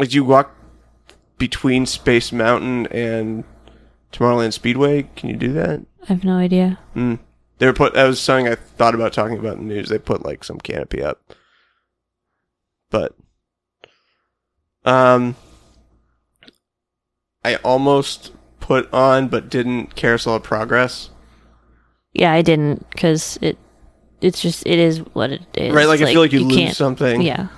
Like, 0.00 0.14
you 0.14 0.24
walk 0.24 0.54
between 1.38 1.86
Space 1.86 2.32
Mountain 2.32 2.86
and 2.88 3.44
Tomorrowland 4.12 4.52
Speedway? 4.52 5.08
Can 5.14 5.28
you 5.28 5.36
do 5.36 5.52
that? 5.52 5.80
I 6.02 6.06
have 6.06 6.24
no 6.24 6.36
idea. 6.36 6.78
Mm. 6.96 7.18
They 7.58 7.66
were 7.66 7.72
put. 7.74 7.92
That 7.94 8.04
was 8.06 8.18
something 8.18 8.48
I 8.48 8.54
thought 8.54 8.94
about 8.94 9.12
talking 9.12 9.38
about 9.38 9.58
in 9.58 9.68
the 9.68 9.74
news. 9.74 9.90
They 9.90 9.98
put 9.98 10.24
like 10.24 10.42
some 10.42 10.58
canopy 10.58 11.02
up, 11.02 11.20
but 12.90 13.14
um, 14.86 15.36
I 17.44 17.56
almost 17.56 18.32
put 18.60 18.90
on 18.94 19.28
but 19.28 19.50
didn't 19.50 19.94
Carousel 19.94 20.36
of 20.36 20.42
Progress. 20.42 21.10
Yeah, 22.14 22.32
I 22.32 22.40
didn't 22.40 22.88
because 22.90 23.38
it. 23.42 23.58
It's 24.22 24.40
just 24.40 24.66
it 24.66 24.78
is 24.78 25.00
what 25.14 25.30
it 25.30 25.42
is. 25.54 25.74
Right, 25.74 25.86
like, 25.86 26.00
I 26.00 26.12
feel 26.12 26.22
like 26.22 26.32
you, 26.32 26.44
lose 26.44 26.56
can't- 26.56 26.76
something. 26.76 27.20
Yeah, 27.22 27.48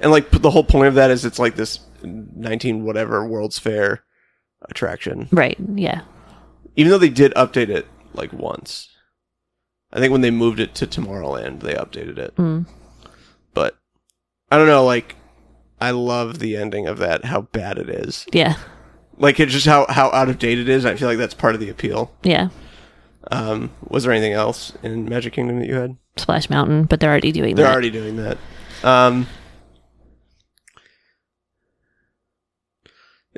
and 0.00 0.10
like 0.10 0.30
the 0.30 0.50
whole 0.50 0.64
point 0.64 0.88
of 0.88 0.94
that 0.94 1.10
is 1.10 1.24
it's 1.24 1.38
like 1.38 1.56
this 1.56 1.80
nineteen 2.02 2.84
whatever 2.84 3.26
World's 3.26 3.58
Fair 3.58 4.02
attraction. 4.68 5.28
right. 5.32 5.56
Yeah, 5.74 6.02
Even 6.76 6.90
though 6.90 6.98
they 6.98 7.08
did 7.08 7.32
update 7.34 7.68
it 7.68 7.86
like 8.14 8.32
once, 8.32 8.88
I 9.92 10.00
think 10.00 10.12
when 10.12 10.20
they 10.20 10.30
moved 10.30 10.60
it 10.60 10.74
to 10.76 10.86
Tomorrowland, 10.86 11.60
they 11.60 11.74
updated 11.74 12.18
it. 12.18 12.36
mm. 12.36 12.66
but 13.54 13.76
I 14.52 14.56
don't 14.58 14.66
know. 14.66 14.84
Like, 14.84 15.16
I 15.80 15.92
love 15.92 16.38
the 16.40 16.56
ending 16.56 16.86
of 16.86 16.98
that. 16.98 17.24
How 17.26 17.42
bad 17.42 17.78
it 17.78 17.88
is. 17.88 18.26
yeah, 18.32 18.56
Like, 19.16 19.38
it's 19.40 19.52
just 19.52 19.66
how 19.66 19.86
how 19.88 20.10
out 20.10 20.28
of 20.28 20.38
date 20.38 20.58
it 20.58 20.68
is. 20.68 20.84
I 20.84 20.96
feel 20.96 21.08
like 21.08 21.18
that's 21.18 21.34
part 21.34 21.54
of 21.54 21.60
the 21.60 21.68
appeal. 21.70 22.12
yeah. 22.22 22.48
Um, 23.30 23.70
was 23.86 24.04
there 24.04 24.12
anything 24.12 24.32
else 24.32 24.72
in 24.82 25.04
Magic 25.04 25.34
Kingdom 25.34 25.60
that 25.60 25.68
you 25.68 25.74
had? 25.74 25.96
Splash 26.16 26.48
Mountain, 26.50 26.84
but 26.84 27.00
they're 27.00 27.10
already 27.10 27.32
doing 27.32 27.54
They're 27.54 27.66
that. 27.66 27.72
already 27.72 27.90
doing 27.90 28.16
that. 28.16 28.38
Um, 28.82 29.26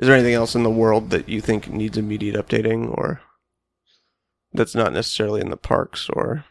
is 0.03 0.07
there 0.07 0.17
anything 0.17 0.33
else 0.33 0.53
in 0.53 0.63
the 0.63 0.69
world 0.69 1.11
that 1.11 1.29
you 1.29 1.39
think 1.39 1.69
needs 1.69 1.97
immediate 1.97 2.35
updating, 2.35 2.89
or 2.89 3.21
that's 4.51 4.75
not 4.75 4.91
necessarily 4.91 5.39
in 5.39 5.49
the 5.49 5.55
parks, 5.55 6.09
or 6.09 6.43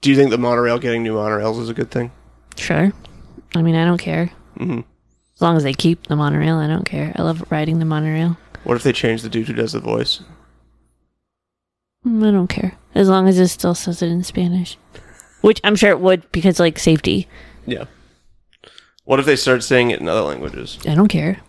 do 0.00 0.10
you 0.10 0.14
think 0.14 0.30
the 0.30 0.38
monorail 0.38 0.78
getting 0.78 1.02
new 1.02 1.16
monorails 1.16 1.60
is 1.60 1.68
a 1.68 1.74
good 1.74 1.90
thing? 1.90 2.12
Sure. 2.56 2.92
I 3.56 3.62
mean, 3.62 3.74
I 3.74 3.84
don't 3.84 3.98
care 3.98 4.30
hmm 4.56 4.82
as 5.34 5.42
long 5.42 5.56
as 5.56 5.64
they 5.64 5.72
keep 5.74 6.06
the 6.06 6.14
monorail. 6.14 6.58
I 6.58 6.68
don't 6.68 6.84
care. 6.84 7.12
I 7.16 7.22
love 7.22 7.50
riding 7.50 7.80
the 7.80 7.84
monorail. 7.84 8.36
What 8.62 8.76
if 8.76 8.84
they 8.84 8.92
change 8.92 9.22
the 9.22 9.28
dude 9.28 9.48
who 9.48 9.54
does 9.54 9.72
the 9.72 9.80
voice? 9.80 10.20
Mm, 12.06 12.28
I 12.28 12.30
don't 12.30 12.46
care 12.46 12.78
as 12.94 13.08
long 13.08 13.26
as 13.26 13.40
it 13.40 13.48
still 13.48 13.74
says 13.74 14.02
it 14.02 14.08
in 14.08 14.22
Spanish, 14.22 14.78
which 15.40 15.60
I'm 15.64 15.74
sure 15.74 15.90
it 15.90 15.98
would 15.98 16.30
because 16.30 16.60
like 16.60 16.78
safety. 16.78 17.26
Yeah. 17.66 17.86
What 19.04 19.18
if 19.20 19.26
they 19.26 19.36
start 19.36 19.62
saying 19.64 19.90
it 19.90 20.00
in 20.00 20.08
other 20.08 20.20
languages? 20.22 20.78
I 20.86 20.94
don't 20.94 21.08
care. 21.08 21.40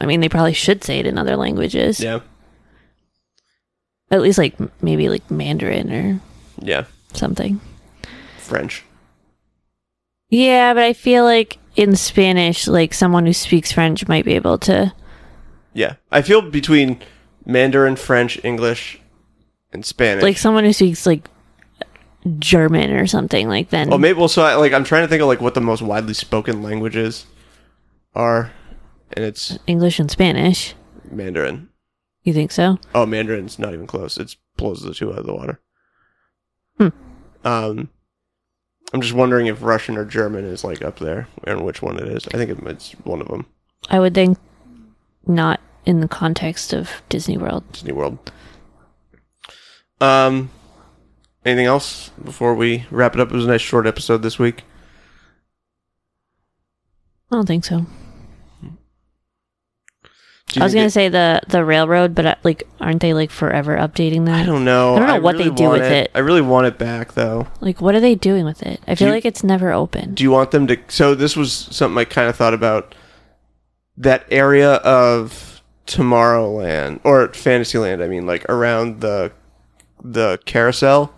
I 0.00 0.06
mean, 0.06 0.20
they 0.20 0.28
probably 0.28 0.54
should 0.54 0.82
say 0.82 0.98
it 0.98 1.06
in 1.06 1.18
other 1.18 1.36
languages. 1.36 2.00
Yeah. 2.00 2.20
At 4.10 4.22
least 4.22 4.38
like 4.38 4.56
maybe 4.82 5.08
like 5.08 5.30
Mandarin 5.30 5.92
or 5.92 6.20
Yeah. 6.60 6.84
something. 7.12 7.60
French. 8.38 8.82
Yeah, 10.30 10.74
but 10.74 10.82
I 10.84 10.92
feel 10.94 11.24
like 11.24 11.58
in 11.76 11.96
Spanish, 11.96 12.66
like 12.66 12.94
someone 12.94 13.26
who 13.26 13.32
speaks 13.32 13.72
French 13.72 14.08
might 14.08 14.24
be 14.24 14.34
able 14.34 14.58
to. 14.58 14.92
Yeah. 15.74 15.94
I 16.10 16.22
feel 16.22 16.40
between 16.42 17.00
Mandarin, 17.44 17.96
French, 17.96 18.42
English, 18.44 19.00
and 19.72 19.84
Spanish. 19.84 20.22
Like 20.22 20.38
someone 20.38 20.64
who 20.64 20.72
speaks 20.72 21.06
like 21.06 21.28
German 22.38 22.92
or 22.92 23.06
something 23.06 23.48
like 23.48 23.70
then. 23.70 23.92
oh, 23.92 23.98
maybe. 23.98 24.18
Well, 24.18 24.28
so 24.28 24.42
I, 24.42 24.54
like 24.54 24.72
I'm 24.72 24.84
trying 24.84 25.02
to 25.04 25.08
think 25.08 25.22
of 25.22 25.28
like 25.28 25.40
what 25.40 25.54
the 25.54 25.60
most 25.60 25.82
widely 25.82 26.14
spoken 26.14 26.62
languages 26.62 27.26
are, 28.14 28.52
and 29.12 29.24
it's 29.24 29.58
English 29.66 29.98
and 29.98 30.10
Spanish. 30.10 30.74
Mandarin. 31.10 31.68
You 32.22 32.34
think 32.34 32.52
so? 32.52 32.78
Oh, 32.94 33.06
Mandarin's 33.06 33.58
not 33.58 33.72
even 33.72 33.86
close. 33.86 34.18
It 34.18 34.36
blows 34.56 34.82
the 34.82 34.92
two 34.92 35.12
out 35.12 35.20
of 35.20 35.26
the 35.26 35.34
water. 35.34 35.60
Hmm. 36.76 36.88
Um, 37.44 37.88
I'm 38.92 39.00
just 39.00 39.14
wondering 39.14 39.46
if 39.46 39.62
Russian 39.62 39.96
or 39.96 40.04
German 40.04 40.44
is 40.44 40.62
like 40.62 40.82
up 40.82 40.98
there, 40.98 41.28
and 41.44 41.64
which 41.64 41.80
one 41.80 41.98
it 41.98 42.08
is. 42.08 42.26
I 42.28 42.36
think 42.36 42.50
it's 42.50 42.92
one 43.04 43.20
of 43.20 43.28
them. 43.28 43.46
I 43.88 43.98
would 43.98 44.14
think 44.14 44.38
not 45.26 45.60
in 45.86 46.00
the 46.00 46.08
context 46.08 46.72
of 46.74 47.02
Disney 47.08 47.38
World. 47.38 47.64
Disney 47.72 47.92
World. 47.92 48.30
Um, 50.00 50.50
anything 51.44 51.66
else 51.66 52.10
before 52.22 52.54
we 52.54 52.86
wrap 52.90 53.14
it 53.14 53.20
up? 53.20 53.30
It 53.30 53.34
was 53.34 53.44
a 53.46 53.48
nice 53.48 53.60
short 53.60 53.86
episode 53.86 54.22
this 54.22 54.38
week. 54.38 54.64
I 57.32 57.36
don't 57.36 57.46
think 57.46 57.64
so. 57.64 57.86
I 60.58 60.64
was 60.64 60.74
gonna 60.74 60.90
say 60.90 61.08
the 61.08 61.40
the 61.46 61.64
railroad, 61.64 62.12
but 62.12 62.26
uh, 62.26 62.34
like, 62.42 62.66
aren't 62.80 63.00
they 63.00 63.14
like 63.14 63.30
forever 63.30 63.76
updating 63.76 64.26
that? 64.26 64.42
I 64.42 64.46
don't 64.46 64.64
know. 64.64 64.96
I 64.96 64.98
don't 64.98 65.06
know 65.08 65.20
what 65.20 65.38
they 65.38 65.48
do 65.48 65.62
want 65.64 65.80
with 65.82 65.92
it. 65.92 66.10
I 66.12 66.18
really 66.18 66.40
want 66.40 66.66
it 66.66 66.76
back 66.76 67.12
though. 67.12 67.46
Like, 67.60 67.80
what 67.80 67.94
are 67.94 68.00
they 68.00 68.16
doing 68.16 68.44
with 68.44 68.60
it? 68.64 68.80
I 68.88 68.96
feel 68.96 69.08
you- 69.08 69.14
like 69.14 69.24
it's 69.24 69.44
never 69.44 69.70
open. 69.72 70.14
Do 70.14 70.24
you 70.24 70.32
want 70.32 70.50
them 70.50 70.66
to? 70.66 70.76
So 70.88 71.14
this 71.14 71.36
was 71.36 71.52
something 71.52 71.96
I 71.98 72.04
kind 72.04 72.28
of 72.28 72.34
thought 72.34 72.54
about. 72.54 72.96
That 73.96 74.24
area 74.30 74.74
of 74.76 75.62
Tomorrowland 75.86 77.00
or 77.04 77.28
Fantasyland, 77.32 78.02
I 78.02 78.08
mean, 78.08 78.26
like 78.26 78.44
around 78.48 79.02
the 79.02 79.30
the 80.02 80.40
carousel. 80.46 81.14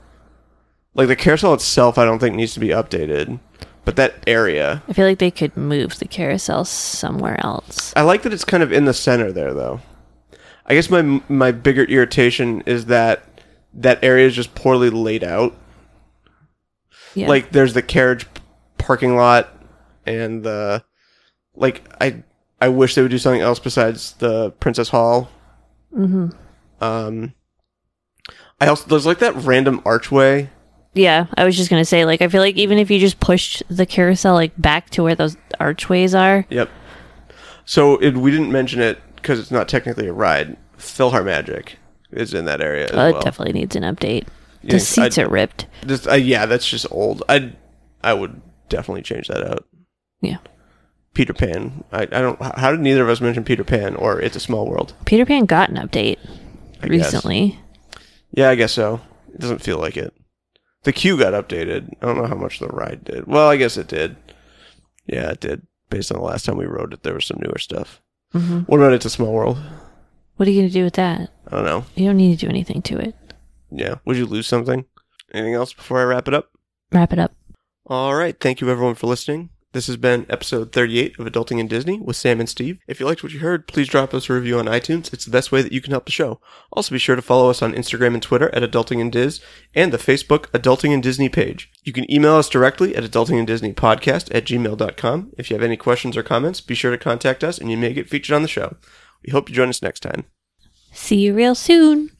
Like 0.94 1.08
the 1.08 1.16
carousel 1.16 1.54
itself, 1.54 1.96
I 1.98 2.04
don't 2.04 2.18
think 2.18 2.36
needs 2.36 2.54
to 2.54 2.60
be 2.60 2.68
updated, 2.68 3.40
but 3.84 3.96
that 3.96 4.22
area, 4.26 4.82
I 4.88 4.92
feel 4.92 5.06
like 5.06 5.18
they 5.18 5.30
could 5.30 5.56
move 5.56 5.98
the 5.98 6.06
carousel 6.06 6.64
somewhere 6.64 7.38
else. 7.44 7.92
I 7.96 8.02
like 8.02 8.22
that 8.22 8.32
it's 8.32 8.44
kind 8.44 8.62
of 8.62 8.72
in 8.72 8.84
the 8.84 8.92
center 8.94 9.32
there, 9.32 9.54
though. 9.54 9.80
I 10.66 10.74
guess 10.74 10.90
my 10.90 11.22
my 11.28 11.50
bigger 11.50 11.84
irritation 11.84 12.62
is 12.66 12.86
that 12.86 13.24
that 13.74 14.04
area 14.04 14.26
is 14.26 14.34
just 14.34 14.54
poorly 14.54 14.90
laid 14.90 15.24
out. 15.24 15.56
Yeah. 17.14 17.28
Like 17.28 17.50
there's 17.52 17.74
the 17.74 17.82
carriage 17.82 18.26
parking 18.78 19.16
lot 19.16 19.48
and 20.06 20.42
the 20.42 20.84
like 21.54 21.82
I 22.00 22.22
I 22.60 22.68
wish 22.68 22.94
they 22.94 23.02
would 23.02 23.10
do 23.10 23.18
something 23.18 23.40
else 23.40 23.58
besides 23.58 24.12
the 24.14 24.50
Princess 24.52 24.90
Hall. 24.90 25.30
hmm 25.92 26.28
Um 26.80 27.34
I 28.60 28.68
also 28.68 28.86
there's 28.88 29.06
like 29.06 29.18
that 29.18 29.34
random 29.36 29.82
archway. 29.84 30.50
Yeah, 30.94 31.26
I 31.36 31.44
was 31.44 31.56
just 31.56 31.70
gonna 31.70 31.84
say, 31.84 32.04
like, 32.04 32.20
I 32.20 32.28
feel 32.28 32.40
like 32.42 32.56
even 32.56 32.78
if 32.78 32.90
you 32.90 32.98
just 32.98 33.18
pushed 33.20 33.62
the 33.68 33.86
carousel 33.86 34.34
like 34.34 34.52
back 34.60 34.90
to 34.90 35.02
where 35.02 35.14
those 35.14 35.36
archways 35.58 36.14
are, 36.14 36.44
Yep. 36.50 36.68
So 37.64 37.96
it, 37.98 38.16
we 38.16 38.30
didn't 38.30 38.50
mention 38.52 38.80
it 38.80 38.98
because 39.16 39.38
it's 39.38 39.50
not 39.52 39.68
technically 39.68 40.08
a 40.08 40.12
ride. 40.12 40.56
PhilharMagic 40.78 41.74
is 42.10 42.34
in 42.34 42.44
that 42.46 42.60
area 42.60 42.84
as 42.86 42.90
uh, 42.90 43.00
it 43.00 43.12
well. 43.12 43.22
definitely 43.22 43.52
needs 43.52 43.76
an 43.76 43.84
update. 43.84 44.26
Yeah, 44.62 44.72
The 44.72 44.80
seats 44.80 45.16
I- 45.16 45.22
are 45.22 45.28
ripped. 45.28 45.66
Just, 45.86 46.08
uh, 46.08 46.14
yeah, 46.14 46.44
that's 46.46 46.68
just 46.68 46.86
old. 46.90 47.22
I 47.28 47.52
I 48.04 48.12
would 48.14 48.40
definitely 48.68 49.02
change 49.02 49.28
that 49.28 49.42
out. 49.48 49.64
Yeah. 50.20 50.38
Peter 51.14 51.32
Pan. 51.32 51.84
I, 51.92 52.02
I 52.02 52.06
don't. 52.06 52.40
How 52.42 52.70
did 52.72 52.80
neither 52.80 53.02
of 53.02 53.08
us 53.08 53.20
mention 53.20 53.44
Peter 53.44 53.64
Pan 53.64 53.94
or 53.96 54.20
It's 54.20 54.34
a 54.36 54.40
Small 54.40 54.66
World? 54.68 54.94
Peter 55.04 55.24
Pan 55.26 55.44
got 55.46 55.68
an 55.70 55.76
update 55.76 56.18
I 56.82 56.88
guess. 56.88 56.90
recently. 57.12 57.58
Yeah, 58.32 58.50
I 58.50 58.54
guess 58.56 58.72
so. 58.72 59.00
It 59.34 59.40
doesn't 59.40 59.60
feel 59.62 59.78
like 59.78 59.96
it. 59.96 60.12
The 60.84 60.92
queue 60.92 61.16
got 61.18 61.32
updated. 61.32 61.94
I 62.02 62.06
don't 62.06 62.16
know 62.16 62.26
how 62.26 62.34
much 62.34 62.58
the 62.58 62.68
ride 62.68 63.04
did. 63.04 63.26
Well, 63.26 63.48
I 63.48 63.56
guess 63.56 63.76
it 63.76 63.86
did. 63.88 64.16
Yeah, 65.06 65.30
it 65.30 65.40
did. 65.40 65.66
Based 65.90 66.10
on 66.10 66.18
the 66.18 66.24
last 66.24 66.44
time 66.44 66.56
we 66.56 66.64
rode 66.66 66.92
it, 66.92 67.02
there 67.02 67.14
was 67.14 67.24
some 67.26 67.38
newer 67.40 67.58
stuff. 67.58 68.00
hmm 68.32 68.60
What 68.60 68.78
about 68.78 68.92
It's 68.92 69.04
a 69.04 69.10
Small 69.10 69.32
World? 69.32 69.58
What 70.36 70.48
are 70.48 70.50
you 70.50 70.62
gonna 70.62 70.70
do 70.72 70.84
with 70.84 70.94
that? 70.94 71.30
I 71.46 71.50
don't 71.56 71.64
know. 71.64 71.84
You 71.94 72.06
don't 72.06 72.16
need 72.16 72.36
to 72.38 72.46
do 72.46 72.50
anything 72.50 72.82
to 72.82 72.98
it. 72.98 73.14
Yeah. 73.70 73.96
Would 74.04 74.16
you 74.16 74.26
lose 74.26 74.46
something? 74.46 74.86
Anything 75.32 75.54
else 75.54 75.72
before 75.72 76.00
I 76.00 76.04
wrap 76.04 76.26
it 76.28 76.34
up? 76.34 76.50
Wrap 76.90 77.12
it 77.12 77.18
up. 77.18 77.32
All 77.86 78.14
right. 78.14 78.38
Thank 78.38 78.60
you, 78.60 78.68
everyone, 78.70 78.94
for 78.94 79.06
listening. 79.06 79.50
This 79.72 79.86
has 79.86 79.96
been 79.96 80.26
episode 80.28 80.70
38 80.70 81.18
of 81.18 81.24
Adulting 81.24 81.58
in 81.58 81.66
Disney 81.66 81.98
with 81.98 82.16
Sam 82.16 82.40
and 82.40 82.48
Steve. 82.48 82.78
If 82.86 83.00
you 83.00 83.06
liked 83.06 83.22
what 83.22 83.32
you 83.32 83.38
heard, 83.38 83.66
please 83.66 83.88
drop 83.88 84.12
us 84.12 84.28
a 84.28 84.34
review 84.34 84.58
on 84.58 84.66
iTunes. 84.66 85.10
It's 85.14 85.24
the 85.24 85.30
best 85.30 85.50
way 85.50 85.62
that 85.62 85.72
you 85.72 85.80
can 85.80 85.92
help 85.92 86.04
the 86.04 86.12
show. 86.12 86.40
Also, 86.72 86.94
be 86.94 86.98
sure 86.98 87.16
to 87.16 87.22
follow 87.22 87.48
us 87.48 87.62
on 87.62 87.72
Instagram 87.72 88.12
and 88.12 88.22
Twitter 88.22 88.54
at 88.54 88.62
Adulting 88.62 89.00
in 89.00 89.08
Diz 89.08 89.40
and 89.74 89.90
the 89.90 89.96
Facebook 89.96 90.48
Adulting 90.50 90.92
in 90.92 91.00
Disney 91.00 91.30
page. 91.30 91.70
You 91.84 91.94
can 91.94 92.10
email 92.12 92.34
us 92.34 92.50
directly 92.50 92.94
at 92.94 93.04
adultingindisneypodcast 93.04 94.34
at 94.34 94.44
gmail.com. 94.44 95.32
If 95.38 95.48
you 95.48 95.56
have 95.56 95.64
any 95.64 95.78
questions 95.78 96.18
or 96.18 96.22
comments, 96.22 96.60
be 96.60 96.74
sure 96.74 96.90
to 96.90 96.98
contact 96.98 97.42
us 97.42 97.56
and 97.56 97.70
you 97.70 97.78
may 97.78 97.94
get 97.94 98.10
featured 98.10 98.36
on 98.36 98.42
the 98.42 98.48
show. 98.48 98.76
We 99.24 99.32
hope 99.32 99.48
you 99.48 99.54
join 99.54 99.70
us 99.70 99.80
next 99.80 100.00
time. 100.00 100.26
See 100.92 101.16
you 101.16 101.32
real 101.32 101.54
soon. 101.54 102.10